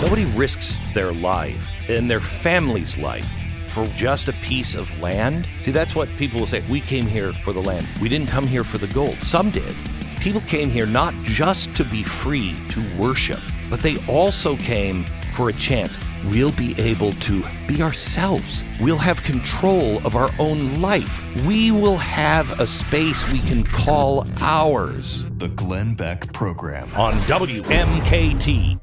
Nobody 0.00 0.24
risks 0.24 0.80
their 0.94 1.12
life 1.12 1.70
and 1.88 2.10
their 2.10 2.22
family's 2.22 2.96
life 2.96 3.28
for 3.60 3.86
just 3.88 4.28
a 4.28 4.32
piece 4.32 4.74
of 4.74 4.98
land. 4.98 5.46
See, 5.60 5.72
that's 5.72 5.94
what 5.94 6.08
people 6.16 6.40
will 6.40 6.46
say. 6.46 6.64
We 6.70 6.80
came 6.80 7.04
here 7.04 7.34
for 7.44 7.52
the 7.52 7.60
land. 7.60 7.86
We 8.00 8.08
didn't 8.08 8.28
come 8.28 8.46
here 8.46 8.64
for 8.64 8.78
the 8.78 8.86
gold. 8.88 9.16
Some 9.16 9.50
did. 9.50 9.76
People 10.18 10.40
came 10.42 10.70
here 10.70 10.86
not 10.86 11.12
just 11.22 11.76
to 11.76 11.84
be 11.84 12.02
free 12.02 12.56
to 12.70 12.82
worship, 12.98 13.40
but 13.68 13.82
they 13.82 13.98
also 14.08 14.56
came 14.56 15.04
for 15.32 15.50
a 15.50 15.52
chance. 15.52 15.98
We'll 16.24 16.52
be 16.52 16.74
able 16.80 17.12
to 17.12 17.44
be 17.68 17.82
ourselves. 17.82 18.64
We'll 18.80 18.96
have 18.96 19.22
control 19.22 19.98
of 20.06 20.16
our 20.16 20.30
own 20.38 20.80
life. 20.80 21.26
We 21.44 21.72
will 21.72 21.98
have 21.98 22.58
a 22.58 22.66
space 22.66 23.30
we 23.30 23.40
can 23.40 23.64
call 23.64 24.26
ours. 24.40 25.24
The 25.38 25.48
Glenn 25.48 25.94
Beck 25.94 26.32
Program. 26.32 26.88
On 26.94 27.12
WMKT. 27.12 28.80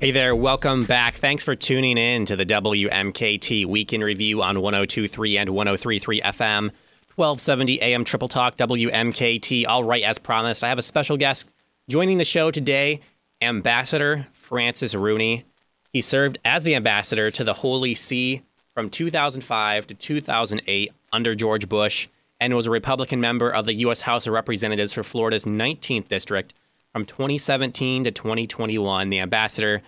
Hey 0.00 0.12
there, 0.12 0.34
welcome 0.34 0.84
back. 0.84 1.16
Thanks 1.16 1.44
for 1.44 1.54
tuning 1.54 1.98
in 1.98 2.24
to 2.24 2.34
the 2.34 2.46
WMKT 2.46 3.66
Week 3.66 3.92
in 3.92 4.02
Review 4.02 4.40
on 4.42 4.62
1023 4.62 5.36
and 5.36 5.50
1033 5.50 6.22
FM, 6.22 6.70
1270 7.16 7.82
AM 7.82 8.04
Triple 8.04 8.26
Talk 8.26 8.56
WMKT. 8.56 9.66
All 9.66 9.84
right, 9.84 10.02
as 10.02 10.16
promised, 10.16 10.64
I 10.64 10.70
have 10.70 10.78
a 10.78 10.82
special 10.82 11.18
guest 11.18 11.50
joining 11.86 12.16
the 12.16 12.24
show 12.24 12.50
today, 12.50 13.02
Ambassador 13.42 14.26
Francis 14.32 14.94
Rooney. 14.94 15.44
He 15.92 16.00
served 16.00 16.38
as 16.46 16.62
the 16.62 16.76
ambassador 16.76 17.30
to 17.32 17.44
the 17.44 17.52
Holy 17.52 17.94
See 17.94 18.40
from 18.72 18.88
2005 18.88 19.86
to 19.88 19.94
2008 19.94 20.92
under 21.12 21.34
George 21.34 21.68
Bush 21.68 22.08
and 22.40 22.56
was 22.56 22.66
a 22.66 22.70
Republican 22.70 23.20
member 23.20 23.50
of 23.50 23.66
the 23.66 23.74
U.S. 23.74 24.00
House 24.00 24.26
of 24.26 24.32
Representatives 24.32 24.94
for 24.94 25.02
Florida's 25.02 25.44
19th 25.44 26.08
District 26.08 26.54
from 26.92 27.04
2017 27.04 28.04
to 28.04 28.10
2021. 28.10 29.10
The 29.10 29.20
ambassador 29.20 29.82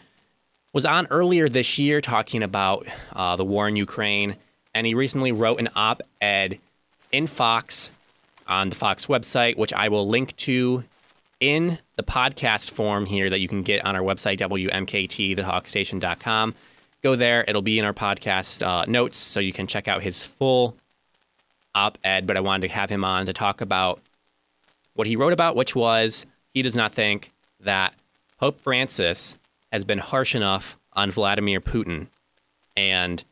was 0.72 0.86
on 0.86 1.06
earlier 1.08 1.48
this 1.48 1.78
year 1.78 2.00
talking 2.00 2.42
about 2.42 2.86
uh, 3.12 3.36
the 3.36 3.44
war 3.44 3.68
in 3.68 3.76
Ukraine, 3.76 4.36
and 4.74 4.86
he 4.86 4.94
recently 4.94 5.32
wrote 5.32 5.60
an 5.60 5.68
op 5.74 6.02
ed 6.20 6.58
in 7.10 7.26
Fox 7.26 7.90
on 8.46 8.68
the 8.68 8.76
Fox 8.76 9.06
website, 9.06 9.56
which 9.56 9.72
I 9.72 9.88
will 9.88 10.08
link 10.08 10.34
to 10.36 10.84
in 11.40 11.78
the 11.96 12.02
podcast 12.02 12.70
form 12.70 13.04
here 13.04 13.28
that 13.28 13.40
you 13.40 13.48
can 13.48 13.62
get 13.62 13.84
on 13.84 13.96
our 13.96 14.02
website, 14.02 14.38
WMKT, 14.38 15.36
Go 17.02 17.16
there, 17.16 17.44
it'll 17.48 17.62
be 17.62 17.80
in 17.80 17.84
our 17.84 17.92
podcast 17.92 18.64
uh, 18.64 18.84
notes, 18.86 19.18
so 19.18 19.40
you 19.40 19.52
can 19.52 19.66
check 19.66 19.88
out 19.88 20.02
his 20.02 20.24
full 20.24 20.76
op 21.74 21.98
ed. 22.04 22.28
But 22.28 22.36
I 22.36 22.40
wanted 22.40 22.68
to 22.68 22.74
have 22.74 22.88
him 22.88 23.02
on 23.04 23.26
to 23.26 23.32
talk 23.32 23.60
about 23.60 24.00
what 24.94 25.08
he 25.08 25.16
wrote 25.16 25.32
about, 25.32 25.56
which 25.56 25.74
was 25.74 26.26
he 26.52 26.62
does 26.62 26.76
not 26.76 26.92
think 26.92 27.32
that 27.60 27.94
Pope 28.38 28.60
Francis 28.60 29.36
has 29.70 29.84
been 29.84 29.98
harsh 29.98 30.34
enough 30.34 30.78
on 30.92 31.10
Vladimir 31.10 31.60
Putin 31.60 32.08
and 32.76 33.24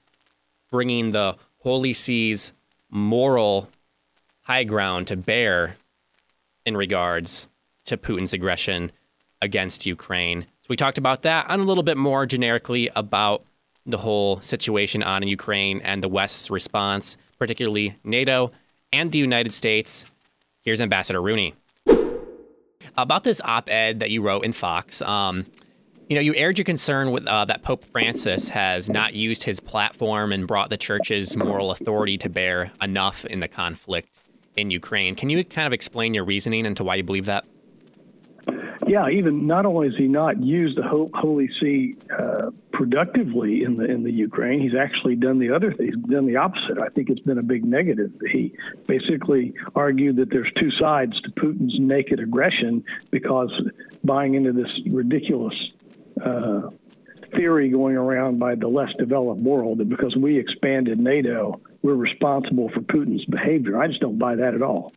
bringing 0.71 1.11
the 1.11 1.37
Holy 1.59 1.93
See's 1.93 2.53
moral 2.91 3.69
high 4.43 4.65
ground 4.65 5.07
to 5.09 5.17
bear 5.17 5.77
in 6.65 6.77
regards 6.77 7.49
to 7.85 7.97
Putin's 7.97 8.33
aggression 8.33 8.93
against 9.43 9.87
Ukraine. 9.87 10.43
So 10.43 10.67
we 10.69 10.77
talked 10.77 10.99
about 10.99 11.23
that 11.23 11.47
and 11.49 11.61
a 11.61 11.65
little 11.65 11.83
bit 11.83 11.97
more 11.97 12.27
generically 12.27 12.91
about 12.95 13.45
the 13.87 13.99
whole 13.99 14.41
situation 14.41 15.03
on 15.03 15.23
in 15.23 15.29
Ukraine 15.29 15.81
and 15.81 16.03
the 16.03 16.09
West's 16.09 16.50
response, 16.50 17.17
particularly 17.39 17.97
NATO 18.05 18.53
and 18.93 19.11
the 19.11 19.19
United 19.19 19.53
States. 19.53 20.07
Here's 20.62 20.81
Ambassador 20.81 21.23
Rooney. 21.23 21.55
About 23.02 23.25
this 23.25 23.40
op 23.45 23.69
ed 23.69 24.00
that 24.00 24.11
you 24.11 24.23
wrote 24.23 24.45
in 24.45 24.52
Fox, 24.52 25.00
um, 25.02 25.47
you 26.09 26.16
know, 26.16 26.21
you 26.21 26.35
aired 26.35 26.59
your 26.59 26.64
concern 26.64 27.12
with 27.12 27.26
uh, 27.26 27.45
that 27.45 27.62
Pope 27.62 27.85
Francis 27.85 28.49
has 28.49 28.88
not 28.88 29.14
used 29.14 29.45
his 29.45 29.61
platform 29.61 30.33
and 30.33 30.47
brought 30.47 30.69
the 30.69 30.76
church's 30.76 31.37
moral 31.37 31.71
authority 31.71 32.19
to 32.19 32.28
bear 32.28 32.73
enough 32.83 33.25
in 33.25 33.40
the 33.40 33.49
conflict 33.49 34.09
in 34.57 34.71
Ukraine. 34.71 35.14
Can 35.14 35.30
you 35.30 35.45
kind 35.45 35.66
of 35.66 35.73
explain 35.73 36.12
your 36.12 36.25
reasoning 36.25 36.66
into 36.66 36.83
why 36.83 36.97
you 36.97 37.04
believe 37.04 37.26
that? 37.26 37.45
Yeah, 38.87 39.09
even 39.09 39.47
not 39.47 39.67
only 39.67 39.89
has 39.89 39.97
he 39.97 40.09
not 40.09 40.43
used 40.43 40.77
the 40.77 40.83
Holy 40.83 41.49
See 41.61 41.97
uh, 42.17 42.51
productively 42.73 43.63
in 43.63 43.77
the 43.77 43.85
in 43.85 44.03
the 44.03 44.11
Ukraine, 44.11 44.61
he's 44.61 44.75
actually 44.75 45.17
done 45.17 45.39
the 45.39 45.51
other 45.51 45.73
thing. 45.73 45.87
He's 45.87 46.11
done 46.11 46.27
the 46.27 46.37
opposite. 46.37 46.79
I 46.79 46.89
think 46.89 47.11
it's 47.11 47.21
been 47.21 47.39
a 47.39 47.43
big 47.43 47.65
negative. 47.65 48.13
He 48.33 48.53
basically 48.87 49.53
argued 49.75 50.17
that 50.17 50.31
there's 50.31 50.51
two 50.59 50.71
sides 50.73 51.21
to 51.23 51.31
Putin's 51.31 51.79
naked 51.79 52.21
aggression 52.21 52.83
because 53.11 53.53
buying 54.03 54.35
into 54.35 54.53
this 54.53 54.71
ridiculous 54.91 55.55
uh, 56.25 56.71
theory 57.37 57.69
going 57.69 57.97
around 57.97 58.39
by 58.39 58.55
the 58.55 58.69
less 58.69 58.91
developed 58.99 59.41
world 59.41 59.79
that 59.79 59.89
because 59.89 60.17
we 60.17 60.39
expanded 60.39 60.99
NATO, 60.99 61.61
we're 61.83 61.95
responsible 61.95 62.71
for 62.71 62.81
Putin's 62.81 63.25
behavior. 63.27 63.81
I 63.81 63.87
just 63.87 64.01
don't 64.01 64.19
buy 64.19 64.37
that 64.37 64.55
at 64.55 64.63
all. 64.63 64.93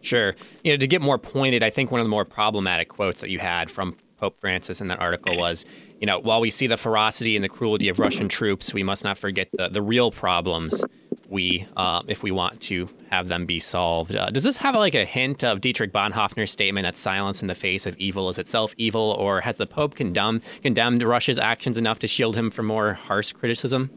Sure. 0.00 0.34
You 0.64 0.72
know, 0.72 0.76
to 0.76 0.86
get 0.86 1.02
more 1.02 1.18
pointed, 1.18 1.62
I 1.62 1.70
think 1.70 1.90
one 1.90 2.00
of 2.00 2.06
the 2.06 2.10
more 2.10 2.24
problematic 2.24 2.88
quotes 2.88 3.20
that 3.20 3.30
you 3.30 3.38
had 3.38 3.70
from 3.70 3.96
Pope 4.16 4.38
Francis 4.40 4.80
in 4.80 4.88
that 4.88 5.00
article 5.00 5.36
was, 5.36 5.64
you 6.00 6.06
know, 6.06 6.18
while 6.18 6.40
we 6.40 6.50
see 6.50 6.66
the 6.66 6.76
ferocity 6.76 7.36
and 7.36 7.44
the 7.44 7.48
cruelty 7.48 7.88
of 7.88 7.98
Russian 7.98 8.28
troops, 8.28 8.72
we 8.74 8.82
must 8.82 9.02
not 9.02 9.18
forget 9.18 9.48
the, 9.52 9.68
the 9.68 9.82
real 9.82 10.10
problems 10.10 10.84
we 11.30 11.66
uh, 11.76 12.02
if 12.08 12.22
we 12.22 12.30
want 12.30 12.60
to 12.60 12.88
have 13.10 13.28
them 13.28 13.46
be 13.46 13.60
solved. 13.60 14.14
Uh, 14.14 14.30
does 14.30 14.44
this 14.44 14.58
have 14.58 14.74
like 14.74 14.94
a 14.94 15.04
hint 15.04 15.44
of 15.44 15.60
Dietrich 15.60 15.92
Bonhoeffer's 15.92 16.50
statement 16.50 16.84
that 16.84 16.96
silence 16.96 17.40
in 17.40 17.48
the 17.48 17.54
face 17.54 17.86
of 17.86 17.96
evil 17.96 18.28
is 18.28 18.38
itself 18.38 18.74
evil, 18.76 19.16
or 19.18 19.40
has 19.40 19.56
the 19.56 19.66
Pope 19.66 19.94
condemned 19.94 20.42
condemned 20.62 21.02
Russia's 21.02 21.38
actions 21.38 21.78
enough 21.78 21.98
to 22.00 22.08
shield 22.08 22.36
him 22.36 22.50
from 22.50 22.66
more 22.66 22.94
harsh 22.94 23.32
criticism? 23.32 23.90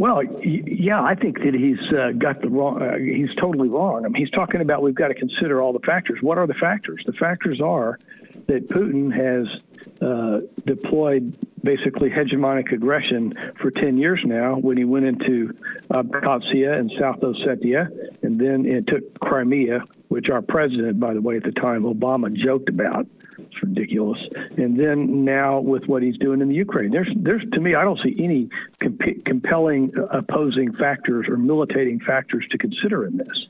Well, 0.00 0.22
yeah, 0.42 1.02
I 1.02 1.14
think 1.14 1.40
that 1.40 1.52
he's 1.52 1.92
uh, 1.92 2.12
got 2.16 2.40
the 2.40 2.48
wrong. 2.48 2.80
Uh, 2.80 2.96
he's 2.96 3.34
totally 3.38 3.68
wrong. 3.68 4.06
I 4.06 4.08
mean, 4.08 4.14
he's 4.14 4.30
talking 4.30 4.62
about 4.62 4.80
we've 4.80 4.94
got 4.94 5.08
to 5.08 5.14
consider 5.14 5.60
all 5.60 5.74
the 5.74 5.80
factors. 5.80 6.20
What 6.22 6.38
are 6.38 6.46
the 6.46 6.54
factors? 6.54 7.02
The 7.04 7.12
factors 7.12 7.60
are 7.60 7.98
that 8.46 8.70
Putin 8.70 9.12
has 9.12 9.60
uh, 10.00 10.40
deployed 10.66 11.36
basically 11.62 12.08
hegemonic 12.08 12.72
aggression 12.72 13.34
for 13.60 13.70
10 13.70 13.98
years 13.98 14.20
now 14.24 14.56
when 14.56 14.76
he 14.76 14.84
went 14.84 15.04
into 15.04 15.54
uh, 15.90 16.02
Abkhazia 16.02 16.78
and 16.78 16.90
South 16.98 17.20
Ossetia, 17.20 17.88
and 18.22 18.40
then 18.40 18.64
it 18.66 18.86
took 18.86 19.18
Crimea, 19.20 19.84
which 20.08 20.28
our 20.30 20.42
president, 20.42 20.98
by 20.98 21.14
the 21.14 21.20
way, 21.20 21.36
at 21.36 21.42
the 21.42 21.52
time, 21.52 21.82
Obama, 21.82 22.32
joked 22.32 22.68
about. 22.68 23.06
It's 23.38 23.62
ridiculous. 23.62 24.18
And 24.56 24.78
then 24.78 25.24
now 25.24 25.60
with 25.60 25.86
what 25.86 26.02
he's 26.02 26.16
doing 26.18 26.40
in 26.40 26.48
the 26.48 26.54
Ukraine, 26.54 26.90
there's, 26.90 27.10
there's 27.16 27.42
to 27.52 27.60
me, 27.60 27.74
I 27.74 27.84
don't 27.84 28.00
see 28.02 28.14
any 28.18 28.48
comp- 28.80 29.24
compelling 29.24 29.92
opposing 30.10 30.74
factors 30.74 31.26
or 31.28 31.36
militating 31.36 32.00
factors 32.00 32.46
to 32.50 32.58
consider 32.58 33.06
in 33.06 33.16
this. 33.16 33.46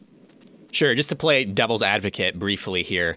Sure. 0.72 0.94
Just 0.94 1.08
to 1.08 1.16
play 1.16 1.44
devil's 1.44 1.82
advocate 1.82 2.38
briefly 2.38 2.82
here, 2.82 3.16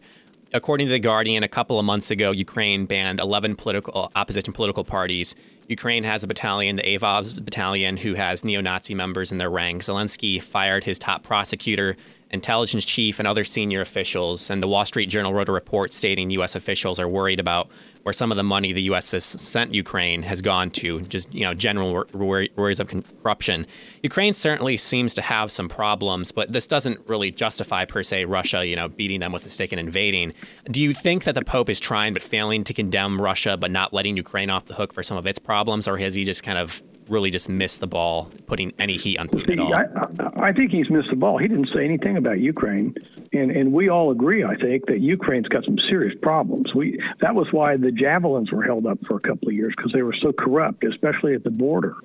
according 0.53 0.87
to 0.87 0.91
The 0.91 0.99
Guardian, 0.99 1.43
a 1.43 1.47
couple 1.47 1.79
of 1.79 1.85
months 1.85 2.11
ago, 2.11 2.31
Ukraine 2.31 2.85
banned 2.85 3.19
11 3.19 3.55
political 3.55 4.11
opposition 4.15 4.53
political 4.53 4.83
parties. 4.83 5.35
Ukraine 5.67 6.03
has 6.03 6.23
a 6.23 6.27
battalion, 6.27 6.75
the 6.75 6.95
Azov 6.95 7.43
battalion, 7.43 7.97
who 7.97 8.13
has 8.13 8.43
neo 8.43 8.61
Nazi 8.61 8.93
members 8.93 9.31
in 9.31 9.37
their 9.37 9.49
ranks. 9.49 9.87
Zelensky 9.87 10.41
fired 10.41 10.83
his 10.83 10.99
top 10.99 11.23
prosecutor 11.23 11.95
intelligence 12.33 12.83
chief, 12.83 13.19
and 13.19 13.27
other 13.27 13.43
senior 13.43 13.79
officials. 13.79 14.49
And 14.49 14.61
the 14.61 14.67
Wall 14.67 14.85
Street 14.85 15.05
Journal 15.05 15.33
wrote 15.33 15.47
a 15.47 15.53
report 15.53 15.93
stating 15.93 16.31
U.S. 16.31 16.55
officials 16.55 16.99
are 16.99 17.07
worried 17.07 17.39
about 17.39 17.69
where 18.03 18.13
some 18.13 18.31
of 18.31 18.35
the 18.35 18.43
money 18.43 18.73
the 18.73 18.83
U.S. 18.83 19.11
has 19.13 19.25
sent 19.25 19.73
Ukraine 19.73 20.23
has 20.23 20.41
gone 20.41 20.69
to, 20.71 21.01
just 21.01 21.33
you 21.33 21.45
know, 21.45 21.53
general 21.53 22.05
worries 22.13 22.79
of 22.79 22.87
corruption. 23.21 23.65
Ukraine 24.03 24.33
certainly 24.33 24.77
seems 24.77 25.13
to 25.13 25.21
have 25.21 25.51
some 25.51 25.69
problems, 25.69 26.31
but 26.31 26.51
this 26.51 26.67
doesn't 26.67 26.99
really 27.07 27.31
justify 27.31 27.85
per 27.85 28.03
se 28.03 28.25
Russia, 28.25 28.65
you 28.65 28.75
know, 28.75 28.89
beating 28.89 29.21
them 29.21 29.31
with 29.31 29.45
a 29.45 29.49
stick 29.49 29.71
and 29.71 29.79
invading. 29.79 30.33
Do 30.65 30.81
you 30.81 30.93
think 30.93 31.23
that 31.23 31.35
the 31.35 31.45
Pope 31.45 31.69
is 31.69 31.79
trying 31.79 32.13
but 32.13 32.21
failing 32.21 32.63
to 32.65 32.73
condemn 32.73 33.21
Russia, 33.21 33.55
but 33.57 33.71
not 33.71 33.93
letting 33.93 34.17
Ukraine 34.17 34.49
off 34.49 34.65
the 34.65 34.73
hook 34.73 34.93
for 34.93 35.01
some 35.01 35.17
of 35.17 35.25
its 35.25 35.39
problems, 35.39 35.87
or 35.87 35.97
has 35.97 36.13
he 36.13 36.25
just 36.25 36.43
kind 36.43 36.57
of 36.57 36.83
really 37.09 37.31
just 37.31 37.49
missed 37.49 37.79
the 37.79 37.87
ball, 37.87 38.29
putting 38.47 38.73
any 38.79 38.97
heat 38.97 39.17
on 39.17 39.27
Putin 39.27 39.53
at 39.53 39.59
all. 39.59 39.73
I, 39.73 40.49
I, 40.49 40.53
think 40.53 40.71
he's 40.71 40.89
missed 40.89 41.09
the 41.09 41.15
ball. 41.15 41.37
He 41.37 41.47
didn't 41.47 41.69
say 41.73 41.83
anything 41.83 42.17
about 42.17 42.39
Ukraine, 42.39 42.95
and 43.31 43.51
and 43.51 43.73
we 43.73 43.89
all 43.89 44.11
agree, 44.11 44.43
I 44.43 44.55
think, 44.55 44.85
that 44.87 44.99
Ukraine's 44.99 45.47
got 45.47 45.65
some 45.65 45.77
serious 45.89 46.17
problems. 46.21 46.73
We 46.73 46.99
that 47.21 47.35
was 47.35 47.47
why 47.51 47.77
the 47.77 47.91
javelins 47.91 48.51
were 48.51 48.63
held 48.63 48.85
up 48.85 48.99
for 49.05 49.17
a 49.17 49.19
couple 49.19 49.47
of 49.47 49.53
years 49.53 49.73
because 49.75 49.91
they 49.91 50.01
were 50.01 50.15
so 50.21 50.31
corrupt, 50.33 50.83
especially 50.83 51.33
at 51.33 51.43
the 51.43 51.51
border, 51.51 51.95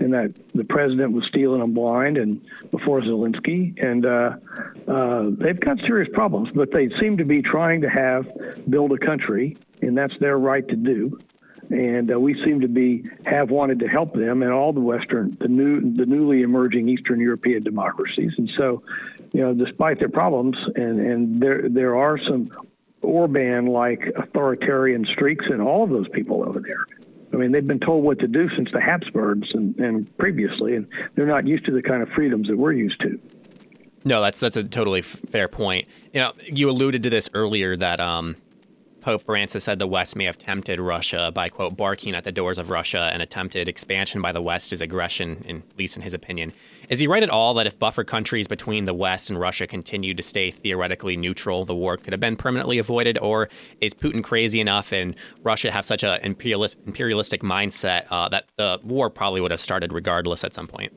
and 0.00 0.12
that 0.12 0.34
the 0.54 0.64
president 0.64 1.12
was 1.12 1.24
stealing 1.28 1.60
them 1.60 1.74
blind 1.74 2.16
and 2.16 2.40
before 2.70 3.00
Zelensky, 3.00 3.80
and 3.82 4.06
uh, 4.06 4.36
uh, 4.88 5.30
they've 5.38 5.60
got 5.60 5.78
serious 5.80 6.08
problems. 6.12 6.48
But 6.54 6.72
they 6.72 6.88
seem 7.00 7.16
to 7.18 7.24
be 7.24 7.42
trying 7.42 7.80
to 7.82 7.88
have 7.88 8.26
build 8.68 8.92
a 8.92 8.98
country, 8.98 9.56
and 9.82 9.96
that's 9.96 10.16
their 10.18 10.38
right 10.38 10.66
to 10.68 10.76
do 10.76 11.18
and 11.70 12.12
uh, 12.12 12.18
we 12.18 12.34
seem 12.44 12.60
to 12.60 12.68
be 12.68 13.04
have 13.24 13.50
wanted 13.50 13.80
to 13.80 13.88
help 13.88 14.14
them 14.14 14.42
and 14.42 14.52
all 14.52 14.72
the 14.72 14.80
Western, 14.80 15.36
the 15.40 15.48
new, 15.48 15.80
the 15.96 16.06
newly 16.06 16.42
emerging 16.42 16.88
Eastern 16.88 17.20
European 17.20 17.62
democracies. 17.62 18.32
And 18.38 18.50
so, 18.56 18.82
you 19.32 19.40
know, 19.40 19.54
despite 19.54 19.98
their 19.98 20.08
problems, 20.08 20.56
and 20.74 21.00
and 21.00 21.42
there 21.42 21.68
there 21.68 21.96
are 21.96 22.18
some 22.18 22.50
Orban-like 23.02 24.12
authoritarian 24.16 25.04
streaks 25.04 25.46
in 25.48 25.60
all 25.60 25.84
of 25.84 25.90
those 25.90 26.08
people 26.08 26.42
over 26.42 26.60
there. 26.60 26.86
I 27.32 27.36
mean, 27.36 27.52
they've 27.52 27.66
been 27.66 27.80
told 27.80 28.02
what 28.04 28.18
to 28.20 28.26
do 28.26 28.48
since 28.56 28.70
the 28.72 28.80
Habsburgs 28.80 29.48
and, 29.52 29.78
and 29.78 30.16
previously, 30.16 30.74
and 30.74 30.86
they're 31.14 31.26
not 31.26 31.46
used 31.46 31.66
to 31.66 31.72
the 31.72 31.82
kind 31.82 32.02
of 32.02 32.08
freedoms 32.10 32.48
that 32.48 32.56
we're 32.56 32.72
used 32.72 33.00
to. 33.02 33.20
No, 34.04 34.22
that's 34.22 34.40
that's 34.40 34.56
a 34.56 34.64
totally 34.64 35.02
fair 35.02 35.48
point. 35.48 35.86
You 36.12 36.20
know, 36.20 36.32
you 36.44 36.70
alluded 36.70 37.02
to 37.02 37.10
this 37.10 37.28
earlier 37.34 37.76
that 37.76 38.00
um, 38.00 38.36
Pope 39.06 39.22
Francis 39.22 39.62
said 39.62 39.78
the 39.78 39.86
West 39.86 40.16
may 40.16 40.24
have 40.24 40.36
tempted 40.36 40.80
Russia 40.80 41.30
by, 41.32 41.48
quote, 41.48 41.76
barking 41.76 42.16
at 42.16 42.24
the 42.24 42.32
doors 42.32 42.58
of 42.58 42.70
Russia 42.70 43.08
and 43.12 43.22
attempted 43.22 43.68
expansion 43.68 44.20
by 44.20 44.32
the 44.32 44.42
West 44.42 44.72
is 44.72 44.80
aggression, 44.80 45.44
in, 45.46 45.58
at 45.58 45.78
least 45.78 45.96
in 45.96 46.02
his 46.02 46.12
opinion. 46.12 46.52
Is 46.88 46.98
he 46.98 47.06
right 47.06 47.22
at 47.22 47.30
all 47.30 47.54
that 47.54 47.68
if 47.68 47.78
buffer 47.78 48.02
countries 48.02 48.48
between 48.48 48.84
the 48.84 48.92
West 48.92 49.30
and 49.30 49.38
Russia 49.38 49.64
continued 49.68 50.16
to 50.16 50.24
stay 50.24 50.50
theoretically 50.50 51.16
neutral, 51.16 51.64
the 51.64 51.72
war 51.72 51.96
could 51.96 52.12
have 52.12 52.18
been 52.18 52.34
permanently 52.34 52.78
avoided? 52.78 53.16
Or 53.18 53.48
is 53.80 53.94
Putin 53.94 54.24
crazy 54.24 54.58
enough 54.58 54.92
and 54.92 55.14
Russia 55.44 55.70
have 55.70 55.84
such 55.84 56.02
an 56.02 56.18
imperialist, 56.24 56.76
imperialistic 56.84 57.42
mindset 57.42 58.06
uh, 58.10 58.28
that 58.30 58.46
the 58.56 58.80
war 58.82 59.08
probably 59.08 59.40
would 59.40 59.52
have 59.52 59.60
started 59.60 59.92
regardless 59.92 60.42
at 60.42 60.52
some 60.52 60.66
point? 60.66 60.92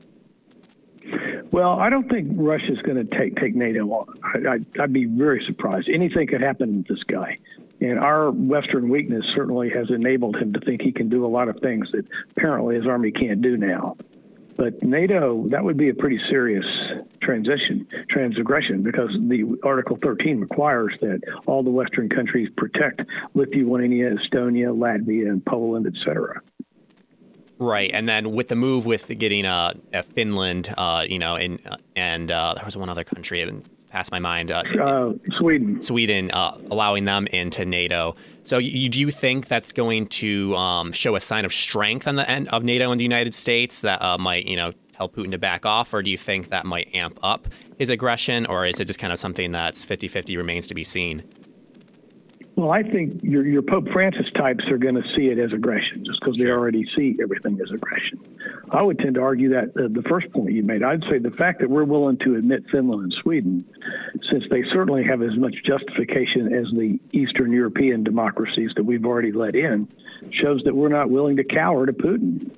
Well, 1.52 1.78
I 1.78 1.88
don't 1.88 2.08
think 2.08 2.28
Russia's 2.34 2.78
going 2.82 2.96
to 2.96 3.16
take 3.16 3.36
take 3.36 3.54
NATO 3.54 3.88
on. 3.90 4.18
I, 4.24 4.80
would 4.80 4.92
be 4.92 5.04
very 5.04 5.44
surprised. 5.46 5.88
Anything 5.88 6.26
could 6.26 6.40
happen 6.40 6.78
with 6.78 6.88
this 6.88 7.04
guy. 7.04 7.38
And 7.80 7.98
our 7.98 8.30
Western 8.30 8.88
weakness 8.88 9.24
certainly 9.34 9.70
has 9.70 9.90
enabled 9.90 10.36
him 10.36 10.52
to 10.52 10.60
think 10.60 10.82
he 10.82 10.92
can 10.92 11.08
do 11.08 11.24
a 11.24 11.28
lot 11.28 11.48
of 11.48 11.58
things 11.60 11.88
that 11.92 12.04
apparently 12.36 12.76
his 12.76 12.86
army 12.86 13.10
can't 13.10 13.40
do 13.40 13.56
now. 13.56 13.96
But 14.56 14.82
NATO, 14.82 15.46
that 15.48 15.64
would 15.64 15.78
be 15.78 15.88
a 15.88 15.94
pretty 15.94 16.20
serious 16.28 16.66
transition, 17.22 17.86
transgression, 18.10 18.82
because 18.82 19.08
the 19.28 19.58
Article 19.62 19.98
13 20.02 20.38
requires 20.38 20.94
that 21.00 21.22
all 21.46 21.62
the 21.62 21.70
Western 21.70 22.10
countries 22.10 22.50
protect 22.58 23.00
Lithuania, 23.32 24.10
Estonia, 24.10 24.76
Latvia, 24.76 25.30
and 25.30 25.42
Poland, 25.46 25.86
et 25.86 25.94
cetera. 26.04 26.42
Right, 27.60 27.90
and 27.92 28.08
then 28.08 28.32
with 28.32 28.48
the 28.48 28.56
move 28.56 28.86
with 28.86 29.06
getting 29.18 29.44
uh, 29.44 29.74
Finland, 30.14 30.74
uh, 30.78 31.04
you 31.06 31.18
know, 31.18 31.36
in, 31.36 31.60
uh, 31.66 31.76
and 31.94 32.32
uh, 32.32 32.54
there 32.54 32.64
was 32.64 32.76
one 32.76 32.88
other 32.88 33.04
country 33.04 33.42
passed 33.90 34.10
my 34.10 34.18
mind. 34.18 34.50
Uh, 34.50 34.62
uh, 34.80 35.12
Sweden. 35.36 35.82
Sweden, 35.82 36.30
uh, 36.30 36.56
allowing 36.70 37.04
them 37.04 37.26
into 37.28 37.64
NATO. 37.64 38.14
So, 38.44 38.58
you, 38.58 38.88
do 38.88 38.98
you 38.98 39.10
think 39.10 39.48
that's 39.48 39.72
going 39.72 40.06
to 40.06 40.54
um, 40.56 40.92
show 40.92 41.16
a 41.16 41.20
sign 41.20 41.44
of 41.44 41.52
strength 41.52 42.08
on 42.08 42.16
the 42.16 42.28
end 42.28 42.48
of 42.48 42.64
NATO 42.64 42.90
and 42.90 42.98
the 42.98 43.04
United 43.04 43.34
States 43.34 43.82
that 43.82 44.00
uh, 44.00 44.16
might, 44.16 44.46
you 44.46 44.56
know, 44.56 44.72
tell 44.92 45.08
Putin 45.08 45.32
to 45.32 45.38
back 45.38 45.66
off, 45.66 45.92
or 45.92 46.02
do 46.02 46.10
you 46.10 46.18
think 46.18 46.48
that 46.48 46.64
might 46.64 46.94
amp 46.94 47.18
up 47.22 47.48
his 47.78 47.90
aggression, 47.90 48.46
or 48.46 48.64
is 48.66 48.80
it 48.80 48.86
just 48.86 48.98
kind 48.98 49.12
of 49.12 49.18
something 49.18 49.52
that's 49.52 49.84
50-50 49.84 50.36
remains 50.36 50.66
to 50.68 50.74
be 50.74 50.84
seen? 50.84 51.24
Well, 52.60 52.72
I 52.72 52.82
think 52.82 53.22
your 53.22 53.46
your 53.46 53.62
Pope 53.62 53.88
Francis 53.88 54.26
types 54.34 54.66
are 54.68 54.76
going 54.76 54.94
to 54.94 55.02
see 55.16 55.28
it 55.28 55.38
as 55.38 55.50
aggression, 55.54 56.04
just 56.04 56.20
because 56.20 56.36
they 56.36 56.50
already 56.50 56.86
see 56.94 57.16
everything 57.22 57.58
as 57.58 57.70
aggression. 57.70 58.20
I 58.70 58.82
would 58.82 58.98
tend 58.98 59.14
to 59.14 59.22
argue 59.22 59.48
that 59.48 59.70
uh, 59.70 59.88
the 59.90 60.02
first 60.06 60.30
point 60.30 60.52
you 60.52 60.62
made, 60.62 60.82
I'd 60.82 61.02
say 61.04 61.16
the 61.16 61.30
fact 61.30 61.60
that 61.60 61.70
we're 61.70 61.84
willing 61.84 62.18
to 62.18 62.34
admit 62.34 62.64
Finland 62.70 63.02
and 63.04 63.14
Sweden, 63.22 63.64
since 64.30 64.44
they 64.50 64.62
certainly 64.74 65.02
have 65.04 65.22
as 65.22 65.38
much 65.38 65.54
justification 65.64 66.52
as 66.52 66.66
the 66.72 67.00
Eastern 67.12 67.50
European 67.50 68.04
democracies 68.04 68.72
that 68.76 68.84
we've 68.84 69.06
already 69.06 69.32
let 69.32 69.56
in, 69.56 69.88
shows 70.30 70.60
that 70.64 70.76
we're 70.76 70.90
not 70.90 71.08
willing 71.08 71.38
to 71.38 71.44
cower 71.44 71.86
to 71.86 71.94
Putin. 71.94 72.54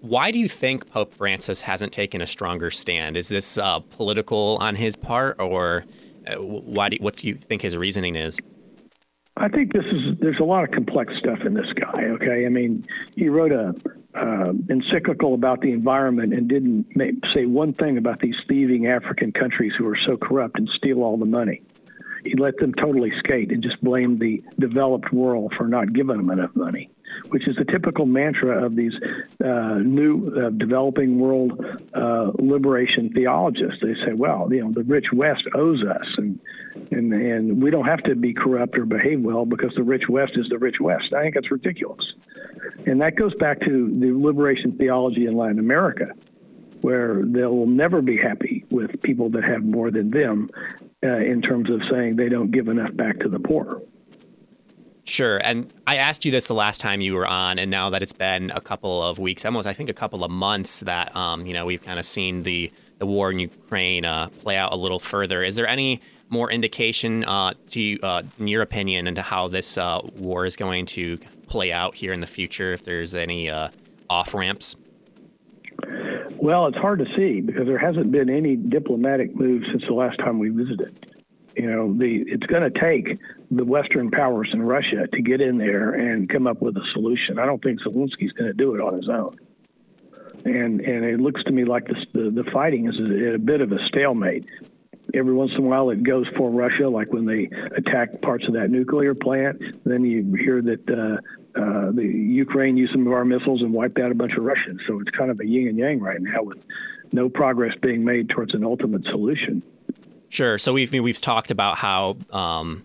Why 0.00 0.32
do 0.32 0.40
you 0.40 0.48
think 0.48 0.90
Pope 0.90 1.14
Francis 1.14 1.60
hasn't 1.60 1.92
taken 1.92 2.20
a 2.20 2.26
stronger 2.26 2.72
stand? 2.72 3.16
Is 3.16 3.28
this 3.28 3.58
uh, 3.58 3.78
political 3.78 4.58
on 4.60 4.74
his 4.74 4.96
part, 4.96 5.38
or 5.38 5.84
uh, 6.26 6.34
why? 6.34 6.88
Do, 6.88 6.96
what 6.98 7.14
do 7.14 7.28
you 7.28 7.36
think 7.36 7.62
his 7.62 7.76
reasoning 7.76 8.16
is? 8.16 8.40
I 9.40 9.48
think 9.48 9.72
this 9.72 9.84
is 9.84 10.18
there's 10.18 10.40
a 10.40 10.44
lot 10.44 10.64
of 10.64 10.72
complex 10.72 11.14
stuff 11.18 11.40
in 11.44 11.54
this 11.54 11.72
guy. 11.74 12.04
Okay, 12.04 12.44
I 12.44 12.48
mean, 12.48 12.84
he 13.14 13.28
wrote 13.28 13.52
a 13.52 13.74
uh, 14.14 14.52
encyclical 14.68 15.34
about 15.34 15.60
the 15.60 15.70
environment 15.70 16.34
and 16.34 16.48
didn't 16.48 16.96
make, 16.96 17.14
say 17.32 17.46
one 17.46 17.72
thing 17.72 17.98
about 17.98 18.20
these 18.20 18.34
thieving 18.48 18.88
African 18.88 19.32
countries 19.32 19.72
who 19.78 19.86
are 19.86 19.98
so 20.06 20.16
corrupt 20.16 20.58
and 20.58 20.68
steal 20.76 21.02
all 21.02 21.16
the 21.16 21.26
money. 21.26 21.62
He 22.24 22.34
let 22.34 22.56
them 22.56 22.74
totally 22.74 23.12
skate 23.18 23.52
and 23.52 23.62
just 23.62 23.80
blamed 23.82 24.18
the 24.18 24.42
developed 24.58 25.12
world 25.12 25.54
for 25.56 25.68
not 25.68 25.92
giving 25.92 26.16
them 26.16 26.30
enough 26.30 26.54
money 26.56 26.90
which 27.28 27.46
is 27.46 27.56
the 27.56 27.64
typical 27.64 28.06
mantra 28.06 28.64
of 28.64 28.76
these 28.76 28.92
uh, 29.44 29.74
new 29.78 30.32
uh, 30.34 30.50
developing 30.50 31.18
world 31.18 31.64
uh, 31.94 32.30
liberation 32.38 33.10
theologists. 33.12 33.80
They 33.82 33.94
say, 34.06 34.12
well, 34.14 34.48
you 34.50 34.64
know, 34.64 34.72
the 34.72 34.84
rich 34.84 35.06
West 35.12 35.44
owes 35.54 35.82
us, 35.84 36.06
and, 36.16 36.40
and, 36.90 37.12
and 37.12 37.62
we 37.62 37.70
don't 37.70 37.86
have 37.86 38.02
to 38.04 38.14
be 38.14 38.32
corrupt 38.32 38.78
or 38.78 38.84
behave 38.84 39.20
well 39.20 39.44
because 39.44 39.72
the 39.74 39.82
rich 39.82 40.08
West 40.08 40.32
is 40.36 40.48
the 40.48 40.58
rich 40.58 40.80
West. 40.80 41.12
I 41.12 41.22
think 41.22 41.34
that's 41.34 41.50
ridiculous. 41.50 42.14
And 42.86 43.00
that 43.00 43.16
goes 43.16 43.34
back 43.34 43.60
to 43.60 43.98
the 44.00 44.12
liberation 44.12 44.76
theology 44.76 45.26
in 45.26 45.36
Latin 45.36 45.58
America, 45.58 46.12
where 46.80 47.22
they'll 47.24 47.66
never 47.66 48.02
be 48.02 48.16
happy 48.16 48.64
with 48.70 49.00
people 49.02 49.30
that 49.30 49.44
have 49.44 49.64
more 49.64 49.90
than 49.90 50.10
them 50.10 50.50
uh, 51.04 51.16
in 51.16 51.42
terms 51.42 51.70
of 51.70 51.80
saying 51.90 52.16
they 52.16 52.28
don't 52.28 52.50
give 52.50 52.68
enough 52.68 52.94
back 52.96 53.18
to 53.20 53.28
the 53.28 53.38
poor. 53.38 53.82
Sure. 55.08 55.38
And 55.38 55.72
I 55.86 55.96
asked 55.96 56.26
you 56.26 56.30
this 56.30 56.48
the 56.48 56.54
last 56.54 56.82
time 56.82 57.00
you 57.00 57.14
were 57.14 57.26
on, 57.26 57.58
and 57.58 57.70
now 57.70 57.88
that 57.90 58.02
it's 58.02 58.12
been 58.12 58.50
a 58.50 58.60
couple 58.60 59.02
of 59.02 59.18
weeks, 59.18 59.46
almost 59.46 59.66
I 59.66 59.72
think 59.72 59.88
a 59.88 59.94
couple 59.94 60.22
of 60.22 60.30
months, 60.30 60.80
that 60.80 61.16
um, 61.16 61.46
you 61.46 61.54
know 61.54 61.64
we've 61.64 61.82
kind 61.82 61.98
of 61.98 62.04
seen 62.04 62.42
the 62.42 62.70
the 62.98 63.06
war 63.06 63.30
in 63.30 63.38
Ukraine 63.38 64.04
uh, 64.04 64.28
play 64.42 64.58
out 64.58 64.70
a 64.70 64.76
little 64.76 64.98
further. 64.98 65.42
Is 65.42 65.56
there 65.56 65.66
any 65.66 66.02
more 66.28 66.50
indication, 66.50 67.24
uh, 67.24 67.54
to 67.70 67.98
uh, 68.02 68.22
in 68.38 68.48
your 68.48 68.60
opinion, 68.60 69.08
into 69.08 69.22
how 69.22 69.48
this 69.48 69.78
uh, 69.78 70.02
war 70.18 70.44
is 70.44 70.56
going 70.56 70.84
to 70.86 71.16
play 71.46 71.72
out 71.72 71.94
here 71.94 72.12
in 72.12 72.20
the 72.20 72.26
future? 72.26 72.74
If 72.74 72.84
there's 72.84 73.14
any 73.14 73.48
uh, 73.48 73.70
off 74.10 74.34
ramps. 74.34 74.76
Well, 76.36 76.66
it's 76.66 76.76
hard 76.76 76.98
to 76.98 77.06
see 77.16 77.40
because 77.40 77.66
there 77.66 77.78
hasn't 77.78 78.12
been 78.12 78.28
any 78.28 78.56
diplomatic 78.56 79.34
move 79.34 79.62
since 79.70 79.84
the 79.88 79.94
last 79.94 80.18
time 80.18 80.38
we 80.38 80.50
visited 80.50 81.07
you 81.58 81.68
know, 81.68 81.92
the 81.92 82.24
it's 82.26 82.46
going 82.46 82.70
to 82.70 82.80
take 82.80 83.18
the 83.50 83.64
Western 83.64 84.10
powers 84.10 84.50
in 84.52 84.62
Russia 84.62 85.08
to 85.12 85.20
get 85.20 85.40
in 85.40 85.58
there 85.58 85.92
and 85.92 86.28
come 86.28 86.46
up 86.46 86.62
with 86.62 86.76
a 86.76 86.84
solution. 86.92 87.38
I 87.38 87.46
don't 87.46 87.62
think 87.62 87.80
Zelensky's 87.80 88.32
going 88.32 88.46
to 88.46 88.56
do 88.56 88.76
it 88.76 88.80
on 88.80 88.94
his 88.94 89.08
own. 89.08 89.36
And 90.44 90.80
and 90.80 91.04
it 91.04 91.18
looks 91.18 91.42
to 91.44 91.50
me 91.50 91.64
like 91.64 91.88
this, 91.88 91.98
the 92.12 92.30
the 92.30 92.48
fighting 92.52 92.86
is 92.86 92.94
at 92.94 93.34
a 93.34 93.38
bit 93.38 93.60
of 93.60 93.72
a 93.72 93.78
stalemate. 93.88 94.46
Every 95.14 95.32
once 95.32 95.50
in 95.56 95.64
a 95.64 95.66
while, 95.66 95.90
it 95.90 96.02
goes 96.02 96.26
for 96.36 96.50
Russia, 96.50 96.88
like 96.88 97.12
when 97.12 97.24
they 97.24 97.48
attack 97.74 98.20
parts 98.20 98.46
of 98.46 98.52
that 98.54 98.70
nuclear 98.70 99.14
plant. 99.14 99.60
Then 99.84 100.04
you 100.04 100.34
hear 100.34 100.62
that 100.62 100.88
uh, 100.88 101.58
uh, 101.58 101.90
the 101.92 102.04
Ukraine 102.04 102.76
used 102.76 102.92
some 102.92 103.06
of 103.06 103.12
our 103.12 103.24
missiles 103.24 103.62
and 103.62 103.72
wiped 103.72 103.98
out 103.98 104.12
a 104.12 104.14
bunch 104.14 104.34
of 104.34 104.44
Russians. 104.44 104.80
So 104.86 105.00
it's 105.00 105.10
kind 105.10 105.30
of 105.30 105.40
a 105.40 105.46
yin 105.46 105.68
and 105.68 105.78
yang 105.78 105.98
right 105.98 106.20
now, 106.20 106.42
with 106.42 106.58
no 107.10 107.28
progress 107.28 107.74
being 107.80 108.04
made 108.04 108.28
towards 108.28 108.54
an 108.54 108.62
ultimate 108.62 109.04
solution. 109.06 109.62
Sure. 110.28 110.58
So 110.58 110.72
we've 110.72 110.92
we've 110.92 111.20
talked 111.20 111.50
about 111.50 111.78
how 111.78 112.16
um, 112.30 112.84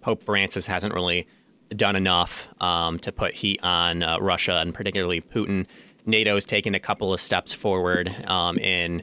Pope 0.00 0.22
Francis 0.22 0.66
hasn't 0.66 0.94
really 0.94 1.26
done 1.70 1.96
enough 1.96 2.48
um, 2.60 2.98
to 3.00 3.12
put 3.12 3.34
heat 3.34 3.60
on 3.62 4.02
uh, 4.02 4.18
Russia 4.18 4.58
and 4.58 4.72
particularly 4.72 5.20
Putin. 5.20 5.66
NATO 6.06 6.34
has 6.34 6.46
taken 6.46 6.74
a 6.74 6.80
couple 6.80 7.12
of 7.12 7.20
steps 7.20 7.52
forward 7.52 8.14
um, 8.26 8.58
in 8.58 9.02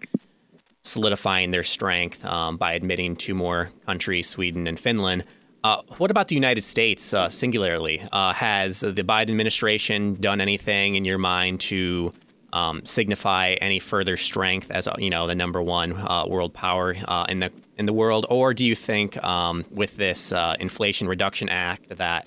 solidifying 0.81 1.51
their 1.51 1.63
strength 1.63 2.23
um, 2.25 2.57
by 2.57 2.73
admitting 2.73 3.15
two 3.15 3.35
more 3.35 3.69
countries, 3.85 4.27
Sweden 4.27 4.67
and 4.67 4.79
Finland. 4.79 5.23
Uh, 5.63 5.81
what 5.97 6.11
about 6.11 6.27
the 6.27 6.35
United 6.35 6.61
States 6.61 7.13
uh, 7.13 7.27
singularly? 7.29 8.01
Uh, 8.11 8.33
has 8.33 8.81
the 8.81 8.93
Biden 8.93 9.29
administration 9.29 10.15
done 10.15 10.39
anything 10.41 10.95
in 10.95 11.05
your 11.05 11.17
mind 11.17 11.59
to 11.59 12.13
um, 12.55 12.85
signify 12.85 13.49
any 13.59 13.79
further 13.79 14.15
strength 14.15 14.71
as 14.71 14.87
you 14.97 15.09
know 15.09 15.27
the 15.27 15.35
number 15.35 15.61
one 15.61 15.91
uh, 15.91 16.25
world 16.25 16.53
power 16.53 16.95
uh, 17.05 17.25
in 17.27 17.39
the 17.39 17.51
in 17.77 17.85
the 17.85 17.93
world, 17.93 18.25
or 18.29 18.53
do 18.53 18.63
you 18.63 18.75
think 18.75 19.21
um, 19.23 19.65
with 19.71 19.97
this 19.97 20.31
uh, 20.31 20.55
Inflation 20.59 21.09
Reduction 21.09 21.49
Act 21.49 21.89
that 21.97 22.25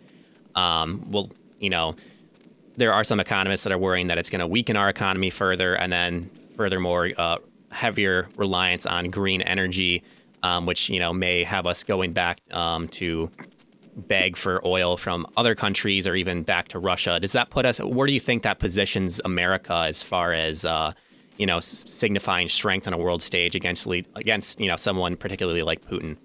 um, 0.54 1.10
will 1.10 1.30
you 1.58 1.70
know 1.70 1.96
there 2.76 2.92
are 2.92 3.02
some 3.02 3.18
economists 3.18 3.64
that 3.64 3.72
are 3.72 3.78
worrying 3.78 4.08
that 4.08 4.18
it's 4.18 4.28
going 4.28 4.40
to 4.40 4.46
weaken 4.46 4.76
our 4.76 4.90
economy 4.90 5.30
further, 5.30 5.74
and 5.74 5.90
then 5.90 6.30
furthermore 6.56 7.10
uh, 7.16 7.38
heavier 7.70 8.28
reliance 8.36 8.84
on 8.84 9.08
green 9.08 9.40
energy, 9.40 10.02
um, 10.42 10.66
which 10.66 10.90
you 10.90 11.00
know 11.00 11.12
may 11.12 11.42
have 11.42 11.66
us 11.66 11.82
going 11.82 12.12
back 12.12 12.38
um, 12.50 12.86
to 12.88 13.30
beg 13.98 14.36
for 14.36 14.64
oil 14.66 14.96
from 14.96 15.26
other 15.36 15.54
countries 15.54 16.06
or 16.06 16.14
even 16.14 16.42
back 16.42 16.68
to 16.68 16.78
Russia. 16.78 17.18
Does 17.20 17.32
that 17.32 17.50
put 17.50 17.66
us? 17.66 17.78
Where 17.78 18.06
do 18.06 18.12
you 18.12 18.20
think 18.20 18.42
that 18.44 18.58
positions 18.58 19.20
America 19.24 19.84
as 19.88 20.02
far 20.02 20.32
as 20.32 20.64
uh, 20.64 20.92
you 21.36 21.46
know 21.46 21.60
signifying 21.60 22.48
strength 22.48 22.86
on 22.86 22.92
a 22.92 22.98
world 22.98 23.22
stage 23.22 23.54
against 23.54 23.86
against 24.14 24.60
you 24.60 24.68
know 24.68 24.76
someone 24.76 25.16
particularly 25.16 25.62
like 25.62 25.84
Putin? 25.84 26.16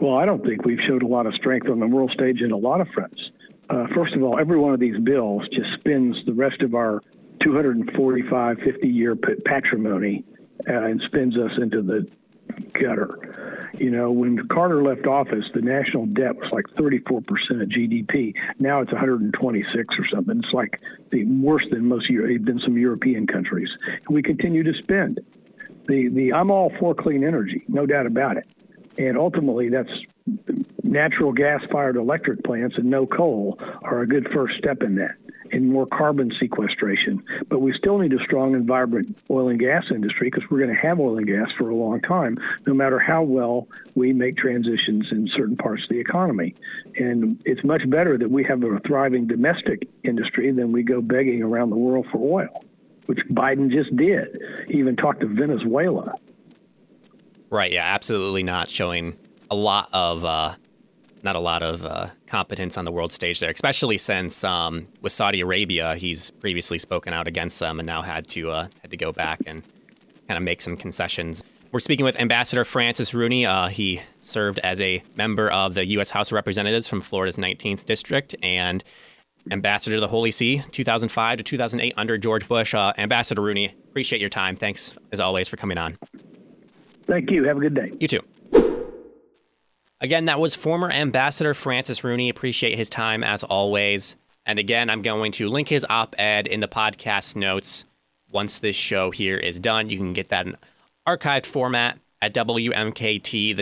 Well, 0.00 0.16
I 0.16 0.24
don't 0.24 0.42
think 0.44 0.64
we've 0.64 0.80
showed 0.86 1.02
a 1.02 1.06
lot 1.06 1.26
of 1.26 1.34
strength 1.34 1.68
on 1.68 1.78
the 1.78 1.86
world 1.86 2.10
stage 2.12 2.40
in 2.40 2.52
a 2.52 2.56
lot 2.56 2.80
of 2.80 2.88
fronts. 2.88 3.20
Uh, 3.68 3.86
first 3.94 4.14
of 4.14 4.22
all, 4.22 4.38
every 4.38 4.58
one 4.58 4.72
of 4.72 4.80
these 4.80 4.98
bills 4.98 5.46
just 5.52 5.72
spins 5.78 6.16
the 6.24 6.32
rest 6.32 6.62
of 6.62 6.74
our 6.74 7.02
245, 7.42 8.58
50 8.58 8.88
year 8.88 9.16
patrimony 9.44 10.24
uh, 10.68 10.72
and 10.72 11.00
spins 11.06 11.36
us 11.36 11.52
into 11.58 11.82
the 11.82 12.08
gutter. 12.72 13.59
You 13.74 13.90
know, 13.90 14.10
when 14.10 14.48
Carter 14.48 14.82
left 14.82 15.06
office, 15.06 15.44
the 15.54 15.62
national 15.62 16.06
debt 16.06 16.36
was 16.36 16.50
like 16.52 16.66
34% 16.70 17.18
of 17.62 17.68
GDP. 17.68 18.34
Now 18.58 18.80
it's 18.80 18.92
126 18.92 19.94
or 19.98 20.06
something. 20.08 20.40
It's 20.42 20.52
like 20.52 20.80
the 21.10 21.24
worse 21.24 21.66
than 21.70 21.86
most 21.86 22.08
than 22.08 22.60
some 22.64 22.76
European 22.76 23.26
countries. 23.26 23.70
And 23.86 24.14
we 24.14 24.22
continue 24.22 24.62
to 24.62 24.74
spend. 24.74 25.20
The 25.86 26.08
the 26.08 26.32
I'm 26.32 26.50
all 26.50 26.72
for 26.78 26.94
clean 26.94 27.24
energy, 27.24 27.64
no 27.68 27.86
doubt 27.86 28.06
about 28.06 28.36
it. 28.36 28.46
And 28.98 29.16
ultimately, 29.16 29.68
that's 29.68 29.90
natural 30.82 31.32
gas 31.32 31.62
fired 31.70 31.96
electric 31.96 32.42
plants 32.44 32.76
and 32.76 32.86
no 32.86 33.06
coal 33.06 33.58
are 33.82 34.00
a 34.00 34.06
good 34.06 34.28
first 34.32 34.58
step 34.58 34.82
in 34.82 34.96
that 34.96 35.14
in 35.52 35.70
more 35.70 35.86
carbon 35.86 36.32
sequestration. 36.38 37.22
But 37.48 37.60
we 37.60 37.72
still 37.76 37.98
need 37.98 38.12
a 38.12 38.22
strong 38.24 38.54
and 38.54 38.66
vibrant 38.66 39.18
oil 39.30 39.48
and 39.48 39.58
gas 39.58 39.84
industry 39.90 40.30
because 40.30 40.48
we're 40.50 40.58
going 40.58 40.74
to 40.74 40.80
have 40.80 40.98
oil 41.00 41.18
and 41.18 41.26
gas 41.26 41.48
for 41.58 41.70
a 41.70 41.74
long 41.74 42.00
time, 42.00 42.38
no 42.66 42.74
matter 42.74 42.98
how 42.98 43.22
well 43.22 43.68
we 43.94 44.12
make 44.12 44.36
transitions 44.36 45.06
in 45.10 45.28
certain 45.34 45.56
parts 45.56 45.82
of 45.84 45.88
the 45.88 45.98
economy. 45.98 46.54
And 46.96 47.40
it's 47.44 47.64
much 47.64 47.88
better 47.88 48.16
that 48.18 48.30
we 48.30 48.44
have 48.44 48.62
a 48.62 48.78
thriving 48.86 49.26
domestic 49.26 49.88
industry 50.04 50.50
than 50.52 50.72
we 50.72 50.82
go 50.82 51.00
begging 51.00 51.42
around 51.42 51.70
the 51.70 51.76
world 51.76 52.06
for 52.10 52.18
oil. 52.18 52.64
which 53.06 53.18
Biden 53.28 53.72
just 53.72 53.94
did. 53.96 54.40
He 54.68 54.78
even 54.78 54.94
talked 54.94 55.20
to 55.20 55.26
Venezuela. 55.26 56.14
Right. 57.50 57.72
Yeah. 57.72 57.84
Absolutely 57.84 58.44
not 58.44 58.68
showing 58.68 59.16
a 59.50 59.56
lot 59.56 59.88
of 59.92 60.24
uh, 60.24 60.54
not 61.22 61.36
a 61.36 61.40
lot 61.40 61.62
of 61.62 61.84
uh, 61.84 62.08
competence 62.26 62.76
on 62.76 62.84
the 62.84 62.92
world 62.92 63.12
stage 63.12 63.40
there, 63.40 63.50
especially 63.50 63.98
since 63.98 64.44
um, 64.44 64.86
with 65.00 65.12
Saudi 65.12 65.40
Arabia, 65.40 65.94
he's 65.96 66.30
previously 66.30 66.78
spoken 66.78 67.12
out 67.12 67.28
against 67.28 67.58
them 67.60 67.78
and 67.78 67.86
now 67.86 68.02
had 68.02 68.26
to 68.28 68.50
uh, 68.50 68.68
had 68.82 68.90
to 68.90 68.96
go 68.96 69.12
back 69.12 69.40
and 69.46 69.62
kind 70.28 70.38
of 70.38 70.42
make 70.42 70.62
some 70.62 70.76
concessions. 70.76 71.44
We're 71.72 71.80
speaking 71.80 72.04
with 72.04 72.18
Ambassador 72.18 72.64
Francis 72.64 73.14
Rooney. 73.14 73.46
Uh, 73.46 73.68
he 73.68 74.00
served 74.18 74.58
as 74.60 74.80
a 74.80 75.02
member 75.14 75.50
of 75.50 75.74
the 75.74 75.84
U.S. 75.86 76.10
House 76.10 76.28
of 76.28 76.32
Representatives 76.32 76.88
from 76.88 77.00
Florida's 77.00 77.36
19th 77.36 77.84
District 77.84 78.34
and 78.42 78.82
Ambassador 79.52 79.96
to 79.96 80.00
the 80.00 80.08
Holy 80.08 80.30
See 80.30 80.62
2005 80.72 81.38
to 81.38 81.44
2008 81.44 81.94
under 81.96 82.18
George 82.18 82.48
Bush. 82.48 82.74
Uh, 82.74 82.92
Ambassador 82.98 83.42
Rooney, 83.42 83.74
appreciate 83.88 84.20
your 84.20 84.28
time. 84.28 84.56
Thanks, 84.56 84.98
as 85.12 85.20
always, 85.20 85.48
for 85.48 85.56
coming 85.56 85.78
on. 85.78 85.96
Thank 87.06 87.30
you. 87.30 87.44
Have 87.44 87.56
a 87.56 87.60
good 87.60 87.74
day. 87.74 87.92
You 87.98 88.08
too. 88.08 88.20
Again, 90.00 90.24
that 90.26 90.40
was 90.40 90.54
former 90.54 90.90
Ambassador 90.90 91.52
Francis 91.52 92.02
Rooney. 92.02 92.30
Appreciate 92.30 92.76
his 92.76 92.88
time 92.88 93.22
as 93.22 93.44
always. 93.44 94.16
And 94.46 94.58
again, 94.58 94.88
I'm 94.88 95.02
going 95.02 95.32
to 95.32 95.48
link 95.48 95.68
his 95.68 95.84
op 95.88 96.14
ed 96.18 96.46
in 96.46 96.60
the 96.60 96.68
podcast 96.68 97.36
notes 97.36 97.84
once 98.32 98.58
this 98.58 98.76
show 98.76 99.10
here 99.10 99.36
is 99.36 99.60
done. 99.60 99.90
You 99.90 99.98
can 99.98 100.12
get 100.14 100.30
that 100.30 100.46
in 100.46 100.56
archived 101.06 101.46
format 101.46 101.98
at 102.22 102.34
WMKT, 102.34 103.54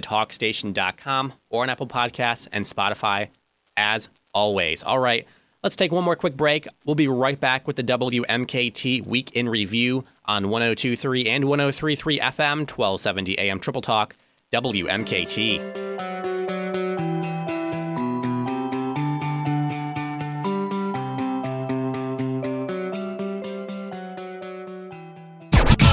or 1.50 1.62
on 1.62 1.70
Apple 1.70 1.86
Podcasts 1.86 2.48
and 2.52 2.64
Spotify 2.64 3.28
as 3.76 4.08
always. 4.34 4.82
All 4.82 4.98
right, 4.98 5.26
let's 5.62 5.76
take 5.76 5.92
one 5.92 6.04
more 6.04 6.16
quick 6.16 6.36
break. 6.36 6.66
We'll 6.84 6.94
be 6.94 7.08
right 7.08 7.38
back 7.38 7.66
with 7.66 7.76
the 7.76 7.84
WMKT 7.84 9.06
Week 9.06 9.30
in 9.32 9.48
Review 9.48 10.04
on 10.24 10.50
1023 10.50 11.28
and 11.28 11.44
1033 11.48 12.18
FM, 12.20 12.58
1270 12.70 13.38
AM 13.38 13.60
Triple 13.60 13.82
Talk, 13.82 14.14
WMKT. 14.50 15.58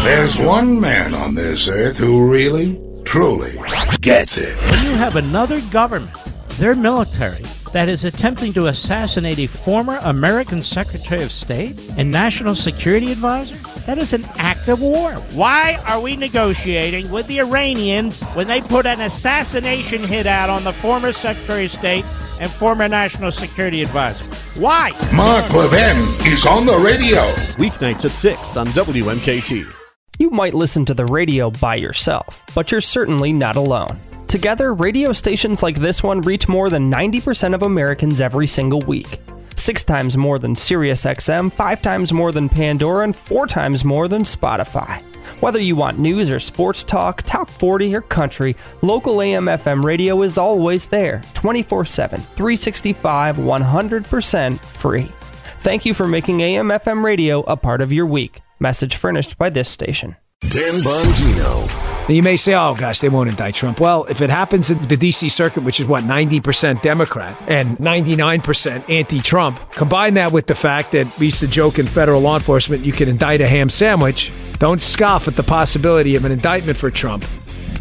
There's 0.06 0.38
one 0.38 0.80
man 0.80 1.14
on 1.14 1.36
this 1.36 1.68
earth 1.68 1.98
who 1.98 2.32
really, 2.32 2.80
truly 3.04 3.60
gets 4.00 4.38
it. 4.38 4.56
When 4.56 4.86
you 4.86 4.96
have 4.96 5.18
another 5.18 5.60
government, 5.72 6.14
their 6.52 6.76
military, 6.76 7.44
that 7.74 7.90
is 7.90 8.06
attempting 8.06 8.54
to 8.54 8.68
assassinate 8.68 9.40
a 9.40 9.48
former 9.48 10.00
American 10.04 10.62
Secretary 10.62 11.22
of 11.24 11.32
State 11.34 11.78
and 11.98 12.10
National 12.10 12.56
Security 12.56 13.12
Advisor, 13.12 13.58
that 13.86 13.98
is 13.98 14.14
an 14.14 14.26
act 14.38 14.68
of 14.68 14.82
war. 14.82 15.12
Why 15.34 15.80
are 15.86 16.00
we 16.00 16.16
negotiating 16.16 17.10
with 17.12 17.28
the 17.28 17.40
Iranians 17.40 18.22
when 18.34 18.48
they 18.48 18.62
put 18.62 18.86
an 18.86 19.02
assassination 19.02 20.04
hit 20.04 20.26
out 20.26 20.50
on 20.50 20.64
the 20.64 20.74
former 20.74 21.12
Secretary 21.12 21.66
of 21.66 21.72
State 21.72 22.06
and 22.40 22.52
former 22.52 22.88
National 22.88 23.32
Security 23.32 23.82
Advisor? 23.82 24.26
Why? 24.60 24.92
Mark 25.14 25.52
Levin 25.54 25.98
is 26.28 26.46
on 26.46 26.66
the 26.66 26.78
radio. 26.78 27.22
Weeknights 27.58 28.06
at 28.06 28.12
6 28.12 28.58
on 28.58 28.68
WMKT. 28.68 29.72
You 30.18 30.30
might 30.30 30.54
listen 30.54 30.86
to 30.86 30.94
the 30.94 31.06
radio 31.06 31.52
by 31.52 31.76
yourself, 31.76 32.44
but 32.56 32.72
you're 32.72 32.82
certainly 32.82 33.34
not 33.34 33.56
alone. 33.56 34.00
Together, 34.28 34.74
radio 34.74 35.12
stations 35.12 35.62
like 35.62 35.76
this 35.78 36.02
one 36.02 36.22
reach 36.22 36.48
more 36.48 36.70
than 36.70 36.92
90% 36.92 37.54
of 37.54 37.62
Americans 37.62 38.20
every 38.22 38.48
single 38.48 38.80
week. 38.82 39.20
Six 39.56 39.84
times 39.84 40.18
more 40.18 40.38
than 40.38 40.54
SiriusXM, 40.56 41.52
five 41.52 41.82
times 41.82 42.14
more 42.14 42.32
than 42.32 42.50
Pandora, 42.50 43.04
and 43.04 43.16
four 43.16 43.48
times 43.48 43.84
more 43.84 44.08
than 44.08 44.24
Spotify. 44.24 45.02
Whether 45.42 45.60
you 45.60 45.76
want 45.76 46.00
news 46.00 46.30
or 46.30 46.40
sports 46.40 46.84
talk, 46.84 47.22
top 47.24 47.50
40 47.50 47.96
or 47.96 48.02
country, 48.02 48.56
local 48.82 49.22
AM 49.22 49.46
FM 49.46 49.84
radio 49.84 50.22
is 50.22 50.38
always 50.38 50.86
there, 50.86 51.22
24 51.34 51.86
7, 51.86 52.20
365, 52.20 53.38
100% 53.38 54.60
free. 54.60 55.12
Thank 55.60 55.86
you 55.86 55.94
for 55.94 56.08
making 56.08 56.42
AM 56.42 56.70
FM 56.70 57.04
radio 57.04 57.42
a 57.42 57.58
part 57.58 57.82
of 57.82 57.92
your 57.92 58.06
week. 58.06 58.42
Message 58.60 58.96
furnished 58.96 59.38
by 59.38 59.50
this 59.50 59.70
station. 59.70 60.16
Dan 60.42 60.82
Bongino. 60.82 61.95
You 62.08 62.22
may 62.22 62.38
say, 62.38 62.54
oh 62.54 62.76
gosh, 62.76 63.00
they 63.00 63.10
won't 63.10 63.32
indict 63.32 63.56
Trump. 63.56 63.80
Well, 63.80 64.06
if 64.06 64.22
it 64.22 64.30
happens 64.30 64.70
in 64.70 64.80
the 64.80 64.96
DC 64.96 65.32
circuit, 65.32 65.64
which 65.64 65.80
is 65.80 65.88
what, 65.88 66.04
90% 66.04 66.84
Democrat 66.84 67.36
and 67.48 67.80
99% 67.80 68.88
anti 68.92 69.22
Trump, 69.22 69.60
combine 69.72 70.14
that 70.14 70.32
with 70.32 70.46
the 70.46 70.54
fact 70.54 70.92
that 70.92 71.08
we 71.18 71.26
used 71.28 71.40
to 71.40 71.48
joke 71.48 71.80
in 71.80 71.88
federal 71.88 72.22
law 72.22 72.36
enforcement, 72.36 72.86
you 72.86 72.92
can 72.92 73.10
indict 73.10 73.42
a 73.42 73.48
ham 73.48 73.70
sandwich. 73.70 74.32
Don't 74.60 74.84
scoff 74.84 75.28
at 75.28 75.36
the 75.36 75.42
possibility 75.42 76.16
of 76.16 76.26
an 76.26 76.32
indictment 76.32 76.78
for 76.78 76.92
Trump. 76.92 77.26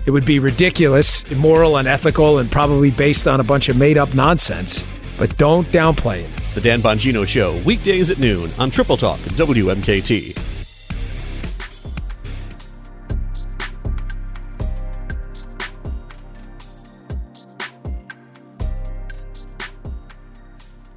It 0.06 0.10
would 0.10 0.24
be 0.24 0.38
ridiculous, 0.38 1.24
immoral, 1.24 1.76
unethical, 1.76 2.38
and 2.38 2.50
probably 2.50 2.90
based 2.90 3.28
on 3.28 3.40
a 3.40 3.44
bunch 3.44 3.68
of 3.68 3.76
made 3.76 3.98
up 3.98 4.14
nonsense. 4.14 4.82
But 5.18 5.37
don't 5.37 5.66
downplay 5.68 6.20
it. 6.20 6.30
The 6.54 6.62
Dan 6.62 6.80
Bongino 6.80 7.26
Show, 7.26 7.60
weekdays 7.64 8.10
at 8.10 8.18
noon 8.18 8.50
on 8.58 8.70
Triple 8.70 8.96
Talk 8.96 9.20
WMKT. 9.20 10.53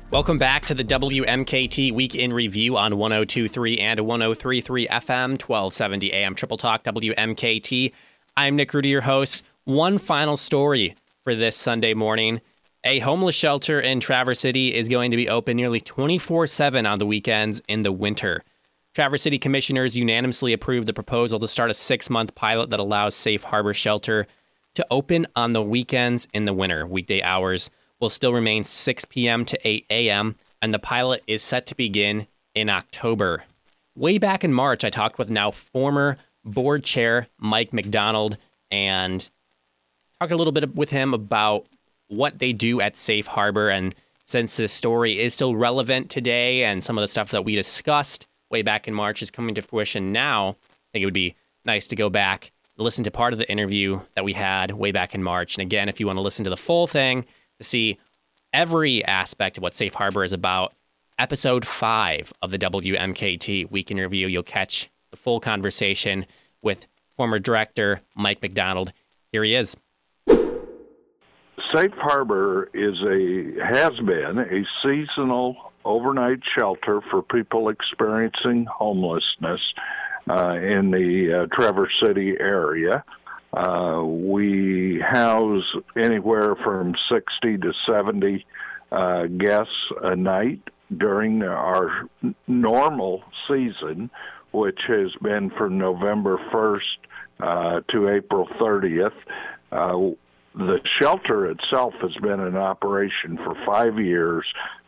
Welcome 0.09 0.37
back 0.37 0.65
to 0.67 0.73
the 0.73 0.85
WMKT 0.85 1.91
Week 1.91 2.15
in 2.15 2.31
Review 2.31 2.77
on 2.77 2.97
1023 2.97 3.77
and 3.79 3.99
1033 3.99 4.87
FM, 4.87 5.31
1270 5.31 6.13
AM 6.13 6.33
Triple 6.33 6.55
Talk 6.55 6.85
WMKT. 6.85 7.91
I'm 8.37 8.55
Nick 8.55 8.73
Rhudy, 8.73 8.87
your 8.87 9.01
host. 9.01 9.43
One 9.65 9.97
final 9.97 10.37
story 10.37 10.95
for 11.25 11.35
this 11.35 11.57
Sunday 11.57 11.93
morning. 11.93 12.39
A 12.85 12.99
homeless 12.99 13.35
shelter 13.35 13.81
in 13.81 13.99
Traverse 13.99 14.39
City 14.39 14.73
is 14.73 14.87
going 14.87 15.11
to 15.11 15.17
be 15.17 15.27
open 15.27 15.57
nearly 15.57 15.81
24 15.81 16.47
7 16.47 16.85
on 16.85 16.99
the 16.99 17.05
weekends 17.05 17.61
in 17.67 17.81
the 17.81 17.91
winter. 17.91 18.45
Traverse 18.95 19.23
City 19.23 19.37
commissioners 19.37 19.97
unanimously 19.97 20.53
approved 20.53 20.87
the 20.87 20.93
proposal 20.93 21.37
to 21.37 21.49
start 21.49 21.69
a 21.69 21.73
six 21.73 22.09
month 22.09 22.33
pilot 22.33 22.69
that 22.69 22.79
allows 22.79 23.13
Safe 23.13 23.43
Harbor 23.43 23.73
Shelter 23.73 24.25
to 24.75 24.87
open 24.89 25.27
on 25.35 25.51
the 25.51 25.61
weekends 25.61 26.29
in 26.33 26.45
the 26.45 26.53
winter, 26.53 26.87
weekday 26.87 27.21
hours 27.21 27.69
will 27.99 28.09
still 28.09 28.33
remain 28.33 28.63
6 28.63 29.05
p.m. 29.05 29.45
to 29.45 29.67
8 29.67 29.85
a.m., 29.89 30.35
and 30.61 30.73
the 30.73 30.79
pilot 30.79 31.23
is 31.27 31.43
set 31.43 31.65
to 31.67 31.75
begin 31.75 32.27
in 32.55 32.69
October. 32.69 33.43
Way 33.95 34.17
back 34.17 34.43
in 34.43 34.53
March, 34.53 34.83
I 34.83 34.89
talked 34.89 35.17
with 35.17 35.29
now 35.29 35.51
former 35.51 36.17
board 36.43 36.83
chair 36.83 37.27
Mike 37.39 37.73
McDonald 37.73 38.37
and 38.71 39.29
talked 40.19 40.31
a 40.31 40.35
little 40.35 40.53
bit 40.53 40.75
with 40.75 40.89
him 40.89 41.13
about 41.13 41.65
what 42.07 42.39
they 42.39 42.53
do 42.53 42.81
at 42.81 42.97
Safe 42.97 43.27
Harbor. 43.27 43.69
And 43.69 43.93
since 44.25 44.57
this 44.57 44.71
story 44.71 45.19
is 45.19 45.33
still 45.33 45.55
relevant 45.55 46.09
today 46.09 46.63
and 46.63 46.83
some 46.83 46.97
of 46.97 47.01
the 47.01 47.07
stuff 47.07 47.31
that 47.31 47.45
we 47.45 47.55
discussed 47.55 48.27
way 48.49 48.61
back 48.61 48.87
in 48.87 48.93
March 48.93 49.21
is 49.21 49.31
coming 49.31 49.55
to 49.55 49.61
fruition 49.61 50.11
now, 50.11 50.49
I 50.49 50.87
think 50.93 51.03
it 51.03 51.05
would 51.05 51.13
be 51.13 51.35
nice 51.65 51.87
to 51.87 51.95
go 51.95 52.09
back, 52.09 52.51
listen 52.77 53.03
to 53.03 53.11
part 53.11 53.33
of 53.33 53.39
the 53.39 53.51
interview 53.51 53.99
that 54.15 54.23
we 54.23 54.33
had 54.33 54.71
way 54.71 54.91
back 54.91 55.13
in 55.13 55.23
March. 55.23 55.55
And 55.55 55.61
again, 55.61 55.89
if 55.89 55.99
you 55.99 56.07
want 56.07 56.17
to 56.17 56.21
listen 56.21 56.43
to 56.45 56.49
the 56.49 56.57
full 56.57 56.87
thing, 56.87 57.25
see 57.63 57.97
every 58.53 59.03
aspect 59.05 59.57
of 59.57 59.63
what 59.63 59.75
Safe 59.75 59.93
Harbor 59.93 60.23
is 60.23 60.33
about, 60.33 60.73
episode 61.19 61.65
five 61.65 62.31
of 62.41 62.51
the 62.51 62.59
WMKT 62.59 63.71
Week 63.71 63.91
in 63.91 63.97
Review, 63.97 64.27
you'll 64.27 64.43
catch 64.43 64.89
the 65.11 65.17
full 65.17 65.39
conversation 65.39 66.25
with 66.61 66.87
former 67.15 67.39
director 67.39 68.01
Mike 68.15 68.41
McDonald. 68.41 68.93
Here 69.31 69.43
he 69.43 69.55
is. 69.55 69.75
Safe 71.75 71.91
Harbor 71.97 72.69
is 72.73 72.95
a 73.01 73.73
has 73.73 73.91
been 73.99 74.37
a 74.39 74.63
seasonal 74.83 75.73
overnight 75.83 76.39
shelter 76.57 77.01
for 77.09 77.21
people 77.21 77.69
experiencing 77.69 78.65
homelessness 78.71 79.59
uh, 80.29 80.53
in 80.55 80.91
the 80.91 81.43
uh, 81.43 81.55
Traverse 81.55 81.91
City 82.05 82.35
area. 82.39 83.03
Uh, 83.53 84.03
we 84.03 84.99
house 84.99 85.63
anywhere 85.95 86.55
from 86.63 86.93
60 87.11 87.57
to 87.57 87.73
70 87.87 88.45
uh, 88.91 89.25
guests 89.25 89.73
a 90.03 90.15
night 90.15 90.61
during 90.95 91.43
our 91.43 92.07
normal 92.47 93.23
season, 93.47 94.09
which 94.51 94.79
has 94.87 95.11
been 95.21 95.49
from 95.51 95.77
November 95.77 96.37
1st 96.53 96.79
uh, 97.39 97.81
to 97.91 98.09
April 98.09 98.47
30th. 98.59 99.11
Uh, 99.71 100.15
the 100.55 100.79
shelter 100.99 101.51
itself 101.51 101.93
has 102.01 102.13
been 102.21 102.39
in 102.39 102.57
operation 102.57 103.37
for 103.37 103.55
five 103.65 103.99
years, 103.99 104.45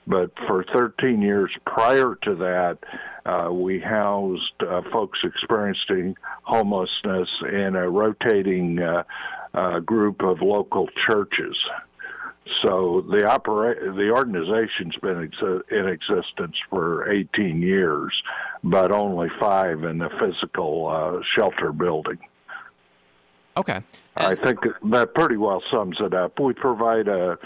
but 0.09 0.31
for 0.47 0.65
13 0.73 1.21
years 1.21 1.51
prior 1.65 2.17
to 2.23 2.35
that, 2.35 2.79
uh, 3.25 3.51
we 3.53 3.79
housed 3.79 4.63
uh, 4.67 4.81
folks 4.91 5.19
experiencing 5.23 6.17
homelessness 6.41 7.29
in 7.47 7.75
a 7.75 7.87
rotating 7.87 8.79
uh, 8.79 9.03
uh, 9.53 9.79
group 9.79 10.23
of 10.23 10.41
local 10.41 10.89
churches. 11.07 11.55
So 12.63 13.05
the 13.07 13.29
opera- 13.29 13.93
the 13.93 14.09
organization's 14.09 14.95
been 14.99 15.25
ex- 15.25 15.63
in 15.69 15.87
existence 15.87 16.55
for 16.71 17.11
18 17.11 17.61
years, 17.61 18.11
but 18.63 18.91
only 18.91 19.29
five 19.39 19.83
in 19.83 19.99
the 19.99 20.09
physical 20.19 20.87
uh, 20.87 21.21
shelter 21.37 21.71
building. 21.71 22.17
Okay. 23.55 23.81
I 24.15 24.35
think 24.35 24.59
that 24.85 25.13
pretty 25.13 25.37
well 25.37 25.61
sums 25.71 25.97
it 25.99 26.13
up. 26.13 26.39
We 26.39 26.53
provide 26.53 27.07
a 27.07 27.37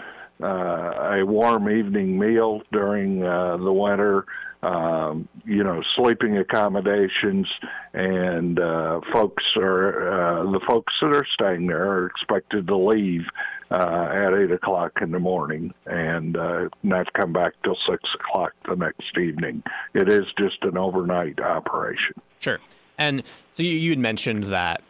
uh, 0.43 1.17
a 1.19 1.25
warm 1.25 1.69
evening 1.69 2.19
meal 2.19 2.61
during 2.71 3.23
uh, 3.23 3.57
the 3.57 3.71
winter. 3.71 4.25
Um, 4.61 5.27
you 5.43 5.61
know, 5.61 5.83
sleeping 5.97 6.37
accommodations, 6.37 7.47
and 7.93 8.57
uh, 8.57 9.01
folks 9.11 9.43
are 9.57 10.39
uh, 10.39 10.51
the 10.53 10.61
folks 10.65 10.93
that 11.01 11.13
are 11.13 11.27
staying 11.33 11.67
there 11.67 11.91
are 11.91 12.05
expected 12.05 12.67
to 12.67 12.77
leave 12.77 13.25
uh, 13.71 14.09
at 14.13 14.33
eight 14.33 14.51
o'clock 14.51 14.99
in 15.01 15.11
the 15.11 15.19
morning 15.19 15.73
and 15.85 16.37
uh, 16.37 16.69
not 16.81 17.11
come 17.11 17.33
back 17.33 17.53
till 17.63 17.75
six 17.89 18.03
o'clock 18.15 18.53
the 18.69 18.75
next 18.75 19.17
evening. 19.17 19.63
It 19.93 20.07
is 20.07 20.23
just 20.37 20.57
an 20.61 20.77
overnight 20.77 21.41
operation. 21.41 22.13
Sure. 22.39 22.59
And 22.97 23.23
so 23.55 23.63
you, 23.63 23.71
you 23.71 23.89
had 23.89 23.99
mentioned 23.99 24.43
that 24.45 24.81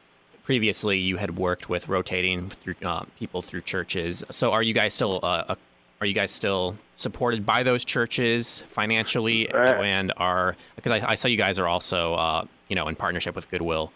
previously 0.44 1.00
you 1.00 1.18
had 1.18 1.38
worked 1.38 1.70
with 1.70 1.88
rotating 1.88 2.50
through 2.50 2.76
uh, 2.84 3.04
people 3.18 3.42
through 3.42 3.62
churches. 3.62 4.24
So 4.30 4.52
are 4.52 4.62
you 4.62 4.74
guys 4.74 4.94
still 4.94 5.20
uh, 5.24 5.44
a, 5.50 5.58
are 6.02 6.06
you 6.06 6.14
guys 6.14 6.32
still 6.32 6.76
supported 6.96 7.46
by 7.46 7.64
those 7.64 7.86
churches 7.86 8.64
financially 8.68 9.50
Uh, 9.50 9.82
and 9.82 10.14
are 10.18 10.56
because 10.76 10.92
I, 10.92 11.12
I 11.12 11.16
saw 11.16 11.28
you 11.28 11.38
guys 11.38 11.60
are 11.60 11.68
also 11.68 12.14
uh, 12.16 12.46
you 12.68 12.76
know 12.76 12.88
in 12.88 12.96
partnership 12.96 13.36
with 13.36 13.50
Goodwill. 13.50 13.92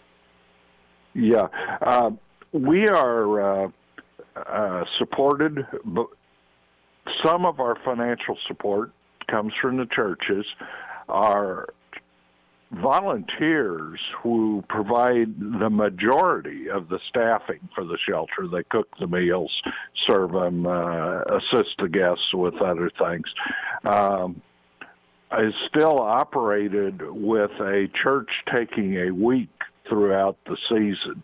Yeah, 1.14 1.48
uh, 1.82 2.10
we 2.52 2.88
are 2.88 3.64
uh, 3.64 3.68
uh, 4.36 4.84
supported, 4.98 5.66
but 5.84 6.06
some 7.24 7.44
of 7.44 7.60
our 7.60 7.76
financial 7.84 8.38
support 8.46 8.92
comes 9.28 9.52
from 9.60 9.76
the 9.76 9.86
churches. 9.86 10.46
Our 11.08 11.68
volunteers 12.70 13.98
who 14.22 14.62
provide 14.68 15.38
the 15.38 15.70
majority 15.70 16.68
of 16.68 16.88
the 16.88 16.98
staffing 17.08 17.68
for 17.74 17.84
the 17.84 17.98
shelter. 18.08 18.46
They 18.50 18.62
cook 18.64 18.88
the 19.00 19.06
meals, 19.06 19.52
serve 20.08 20.32
them, 20.32 20.66
uh, 20.66 21.22
assist 21.22 21.70
the 21.78 21.88
guests 21.88 22.34
with 22.34 22.54
other 22.60 22.90
things. 22.98 23.26
Um, 23.84 24.42
is 25.38 25.54
still 25.68 26.00
operated 26.00 27.02
with 27.02 27.50
a 27.60 27.88
church 28.02 28.30
taking 28.54 28.96
a 28.96 29.10
week 29.10 29.50
throughout 29.88 30.38
the 30.46 30.56
season. 30.68 31.22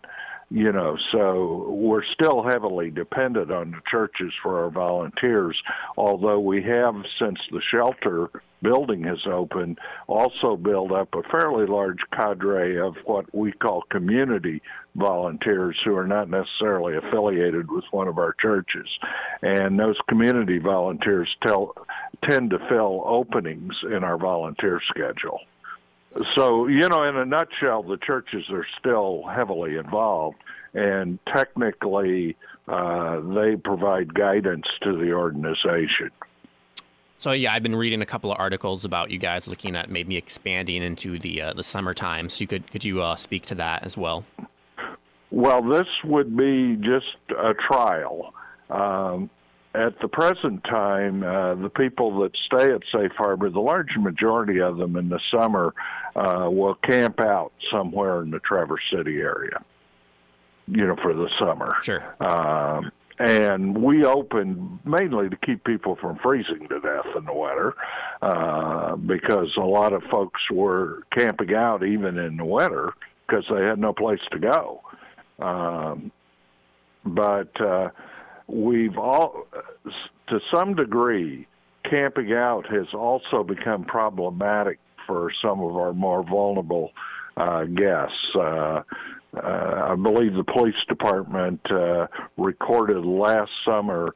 You 0.51 0.71
know, 0.71 0.95
so 1.11 1.69
we're 1.71 2.03
still 2.13 2.43
heavily 2.43 2.91
dependent 2.91 3.51
on 3.51 3.71
the 3.71 3.81
churches 3.89 4.31
for 4.43 4.63
our 4.63 4.69
volunteers, 4.69 5.59
although 5.97 6.39
we 6.39 6.61
have, 6.63 6.95
since 7.19 7.39
the 7.51 7.61
shelter 7.71 8.29
building 8.65 9.03
has 9.03 9.19
opened, 9.31 9.77
also 10.07 10.57
build 10.57 10.91
up 10.91 11.09
a 11.13 11.21
fairly 11.29 11.67
large 11.67 11.99
cadre 12.11 12.79
of 12.79 12.95
what 13.05 13.25
we 13.33 13.51
call 13.51 13.83
community 13.91 14.61
volunteers 14.95 15.77
who 15.85 15.95
are 15.95 16.07
not 16.07 16.29
necessarily 16.29 16.95
affiliated 16.97 17.69
with 17.69 17.83
one 17.91 18.07
of 18.07 18.17
our 18.17 18.33
churches. 18.41 18.87
And 19.43 19.79
those 19.79 19.97
community 20.09 20.57
volunteers 20.57 21.29
tell, 21.45 21.75
tend 22.27 22.49
to 22.51 22.59
fill 22.67 23.03
openings 23.05 23.73
in 23.83 24.03
our 24.03 24.17
volunteer 24.17 24.81
schedule. 24.89 25.39
So, 26.35 26.67
you 26.67 26.87
know, 26.89 27.03
in 27.03 27.17
a 27.17 27.25
nutshell, 27.25 27.83
the 27.83 27.97
churches 27.97 28.45
are 28.49 28.65
still 28.79 29.23
heavily 29.27 29.75
involved, 29.75 30.37
and 30.73 31.19
technically, 31.27 32.37
uh, 32.67 33.19
they 33.19 33.57
provide 33.57 34.13
guidance 34.13 34.65
to 34.83 34.97
the 34.97 35.11
organization. 35.11 36.09
So 37.25 37.31
yeah, 37.31 37.53
I've 37.53 37.63
been 37.63 37.75
reading 37.75 38.03
a 38.03 38.05
couple 38.05 38.31
of 38.31 38.39
articles 38.39 38.85
about 38.85 39.09
you 39.09 39.17
guys 39.17 39.47
looking 39.47 39.75
at 39.75 39.89
maybe 39.89 40.15
expanding 40.15 40.83
into 40.83 41.17
the 41.17 41.41
uh, 41.41 41.53
the 41.53 41.63
summertime. 41.63 42.29
So 42.29 42.41
you 42.41 42.47
could 42.47 42.69
could 42.69 42.85
you 42.85 43.01
uh, 43.01 43.15
speak 43.15 43.47
to 43.47 43.55
that 43.55 43.83
as 43.83 43.97
well? 43.97 44.23
Well, 45.31 45.63
this 45.63 45.87
would 46.03 46.37
be 46.37 46.75
just 46.75 47.17
a 47.31 47.55
trial. 47.55 48.31
Um, 48.69 49.31
at 49.73 49.99
the 50.01 50.07
present 50.07 50.63
time, 50.65 51.23
uh, 51.23 51.55
the 51.55 51.71
people 51.71 52.19
that 52.19 52.31
stay 52.45 52.71
at 52.71 52.81
Safe 52.93 53.13
Harbor, 53.17 53.49
the 53.49 53.59
large 53.59 53.97
majority 53.97 54.61
of 54.61 54.77
them 54.77 54.95
in 54.95 55.09
the 55.09 55.19
summer, 55.31 55.73
uh, 56.15 56.47
will 56.51 56.75
camp 56.75 57.19
out 57.19 57.53
somewhere 57.71 58.21
in 58.21 58.29
the 58.29 58.39
Traverse 58.41 58.83
City 58.95 59.17
area. 59.17 59.65
You 60.67 60.85
know, 60.85 60.95
for 61.01 61.15
the 61.15 61.29
summer. 61.39 61.73
Sure. 61.81 62.03
Um, 62.23 62.91
and 63.19 63.81
we 63.81 64.03
opened 64.03 64.79
mainly 64.83 65.29
to 65.29 65.37
keep 65.37 65.63
people 65.63 65.95
from 65.95 66.17
freezing 66.21 66.67
to 66.69 66.79
death 66.79 67.05
in 67.17 67.25
the 67.25 67.33
winter, 67.33 67.73
uh, 68.21 68.95
because 68.95 69.49
a 69.57 69.65
lot 69.65 69.93
of 69.93 70.03
folks 70.11 70.41
were 70.51 71.03
camping 71.17 71.53
out 71.53 71.83
even 71.83 72.17
in 72.17 72.37
the 72.37 72.45
winter 72.45 72.93
because 73.27 73.45
they 73.49 73.63
had 73.63 73.79
no 73.79 73.93
place 73.93 74.19
to 74.31 74.39
go. 74.39 74.81
Um, 75.39 76.11
but 77.05 77.59
uh, 77.61 77.89
we've 78.47 78.97
all, 78.97 79.47
to 80.27 80.39
some 80.53 80.75
degree, 80.75 81.47
camping 81.89 82.33
out 82.33 82.65
has 82.69 82.87
also 82.93 83.43
become 83.43 83.85
problematic 83.85 84.79
for 85.05 85.31
some 85.41 85.61
of 85.61 85.75
our 85.75 85.93
more 85.93 86.23
vulnerable 86.23 86.91
uh, 87.37 87.63
guests. 87.65 88.35
Uh, 88.35 88.81
uh, 89.35 89.89
I 89.91 89.95
believe 89.95 90.33
the 90.33 90.43
police 90.43 90.75
department 90.87 91.61
uh, 91.71 92.07
recorded 92.37 93.05
last 93.05 93.51
summer 93.65 94.13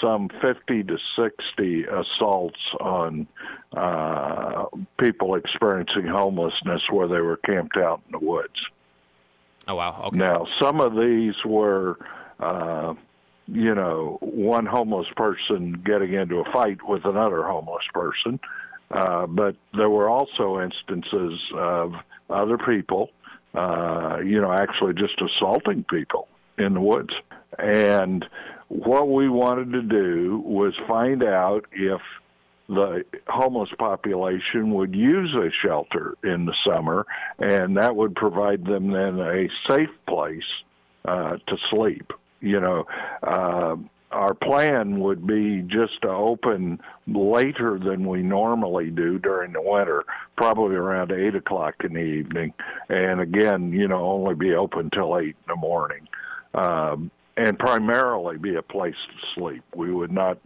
some 0.00 0.28
50 0.40 0.84
to 0.84 0.98
60 1.16 1.84
assaults 1.84 2.58
on 2.80 3.26
uh, 3.76 4.66
people 4.98 5.34
experiencing 5.34 6.06
homelessness 6.06 6.82
where 6.90 7.08
they 7.08 7.20
were 7.20 7.38
camped 7.38 7.76
out 7.76 8.02
in 8.06 8.12
the 8.12 8.24
woods. 8.24 8.54
Oh 9.66 9.74
wow! 9.74 10.02
Okay. 10.06 10.18
Now, 10.18 10.46
some 10.62 10.80
of 10.80 10.94
these 10.94 11.34
were, 11.44 11.98
uh, 12.40 12.94
you 13.46 13.74
know, 13.74 14.18
one 14.22 14.64
homeless 14.64 15.06
person 15.14 15.82
getting 15.84 16.14
into 16.14 16.36
a 16.36 16.52
fight 16.52 16.78
with 16.88 17.04
another 17.04 17.42
homeless 17.42 17.84
person, 17.92 18.40
uh, 18.90 19.26
but 19.26 19.56
there 19.76 19.90
were 19.90 20.08
also 20.08 20.60
instances 20.60 21.38
of 21.54 21.92
other 22.30 22.56
people, 22.56 23.10
uh, 23.58 24.18
you 24.24 24.40
know, 24.40 24.52
actually 24.52 24.94
just 24.94 25.20
assaulting 25.20 25.84
people 25.90 26.28
in 26.58 26.74
the 26.74 26.80
woods. 26.80 27.12
And 27.58 28.24
what 28.68 29.08
we 29.08 29.28
wanted 29.28 29.72
to 29.72 29.82
do 29.82 30.42
was 30.44 30.74
find 30.86 31.24
out 31.24 31.66
if 31.72 32.00
the 32.68 33.04
homeless 33.26 33.70
population 33.78 34.74
would 34.74 34.94
use 34.94 35.34
a 35.34 35.50
shelter 35.66 36.14
in 36.22 36.44
the 36.44 36.54
summer, 36.66 37.06
and 37.38 37.76
that 37.78 37.96
would 37.96 38.14
provide 38.14 38.64
them 38.64 38.92
then 38.92 39.18
a 39.18 39.48
safe 39.68 39.88
place 40.06 40.42
uh, 41.06 41.38
to 41.48 41.56
sleep. 41.70 42.12
You 42.40 42.60
know, 42.60 42.84
uh, 43.22 43.76
our 44.10 44.34
plan 44.34 45.00
would 45.00 45.26
be 45.26 45.62
just 45.62 46.00
to 46.02 46.08
open 46.08 46.80
later 47.06 47.78
than 47.78 48.06
we 48.06 48.22
normally 48.22 48.90
do 48.90 49.18
during 49.18 49.52
the 49.52 49.62
winter, 49.62 50.04
probably 50.36 50.76
around 50.76 51.12
eight 51.12 51.34
o'clock 51.34 51.74
in 51.84 51.92
the 51.92 52.00
evening, 52.00 52.54
and 52.88 53.20
again, 53.20 53.72
you 53.72 53.86
know, 53.86 54.04
only 54.10 54.34
be 54.34 54.54
open 54.54 54.90
till 54.90 55.18
eight 55.18 55.36
in 55.36 55.48
the 55.48 55.56
morning. 55.56 56.08
Um, 56.54 57.10
and 57.36 57.56
primarily 57.56 58.36
be 58.36 58.56
a 58.56 58.62
place 58.62 58.96
to 59.06 59.40
sleep. 59.40 59.62
We 59.76 59.92
would 59.92 60.10
not 60.10 60.38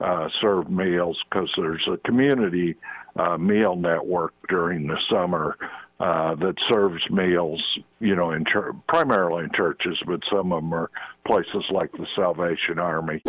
uh, 0.00 0.28
serve 0.40 0.68
meals 0.68 1.16
because 1.30 1.48
there's 1.56 1.86
a 1.86 1.96
community 1.98 2.74
uh, 3.14 3.38
meal 3.38 3.76
network 3.76 4.34
during 4.48 4.88
the 4.88 4.98
summer 5.08 5.56
uh, 6.00 6.34
that 6.36 6.54
serves 6.70 7.02
meals, 7.10 7.62
you 7.98 8.16
know, 8.16 8.30
in 8.30 8.44
primarily 8.88 9.44
in 9.44 9.50
churches, 9.54 9.98
but 10.06 10.20
some 10.30 10.50
of 10.50 10.62
them 10.62 10.72
are 10.72 10.90
places 11.26 11.62
like 11.70 11.92
the 11.92 12.06
Salvation 12.16 12.78
Army. 12.78 13.22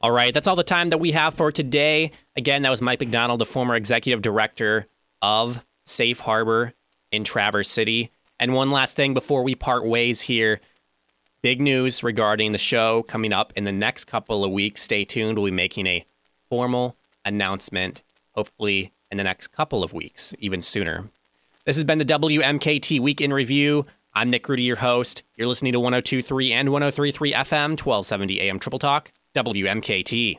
All 0.00 0.12
right, 0.12 0.32
that's 0.32 0.46
all 0.46 0.54
the 0.54 0.62
time 0.62 0.90
that 0.90 0.98
we 0.98 1.10
have 1.10 1.34
for 1.34 1.50
today. 1.50 2.12
Again, 2.36 2.62
that 2.62 2.70
was 2.70 2.80
Mike 2.80 3.00
McDonald, 3.00 3.40
the 3.40 3.44
former 3.44 3.74
executive 3.74 4.22
director 4.22 4.86
of 5.20 5.64
Safe 5.84 6.20
Harbor 6.20 6.72
in 7.10 7.24
Traverse 7.24 7.70
City. 7.70 8.12
And 8.38 8.54
one 8.54 8.70
last 8.70 8.94
thing 8.94 9.12
before 9.12 9.42
we 9.42 9.56
part 9.56 9.84
ways 9.84 10.20
here 10.20 10.60
big 11.42 11.60
news 11.60 12.02
regarding 12.02 12.52
the 12.52 12.58
show 12.58 13.02
coming 13.02 13.32
up 13.32 13.52
in 13.56 13.64
the 13.64 13.72
next 13.72 14.04
couple 14.04 14.44
of 14.44 14.50
weeks. 14.52 14.80
Stay 14.80 15.04
tuned. 15.04 15.38
We'll 15.38 15.46
be 15.46 15.50
making 15.50 15.86
a 15.86 16.06
formal 16.48 16.96
announcement, 17.24 18.02
hopefully 18.32 18.92
in 19.10 19.18
the 19.18 19.24
next 19.24 19.48
couple 19.48 19.82
of 19.82 19.92
weeks, 19.92 20.34
even 20.38 20.62
sooner. 20.62 21.10
This 21.66 21.76
has 21.76 21.84
been 21.84 21.96
the 21.96 22.04
WMKT 22.04 23.00
Week 23.00 23.22
in 23.22 23.32
Review. 23.32 23.86
I'm 24.12 24.28
Nick 24.28 24.46
Rhudy, 24.46 24.64
your 24.64 24.76
host. 24.76 25.22
You're 25.34 25.48
listening 25.48 25.72
to 25.72 25.80
1023 25.80 26.52
and 26.52 26.68
1033 26.70 27.32
FM, 27.32 27.70
1270 27.70 28.40
AM 28.42 28.58
Triple 28.58 28.78
Talk, 28.78 29.10
WMKT. 29.34 30.38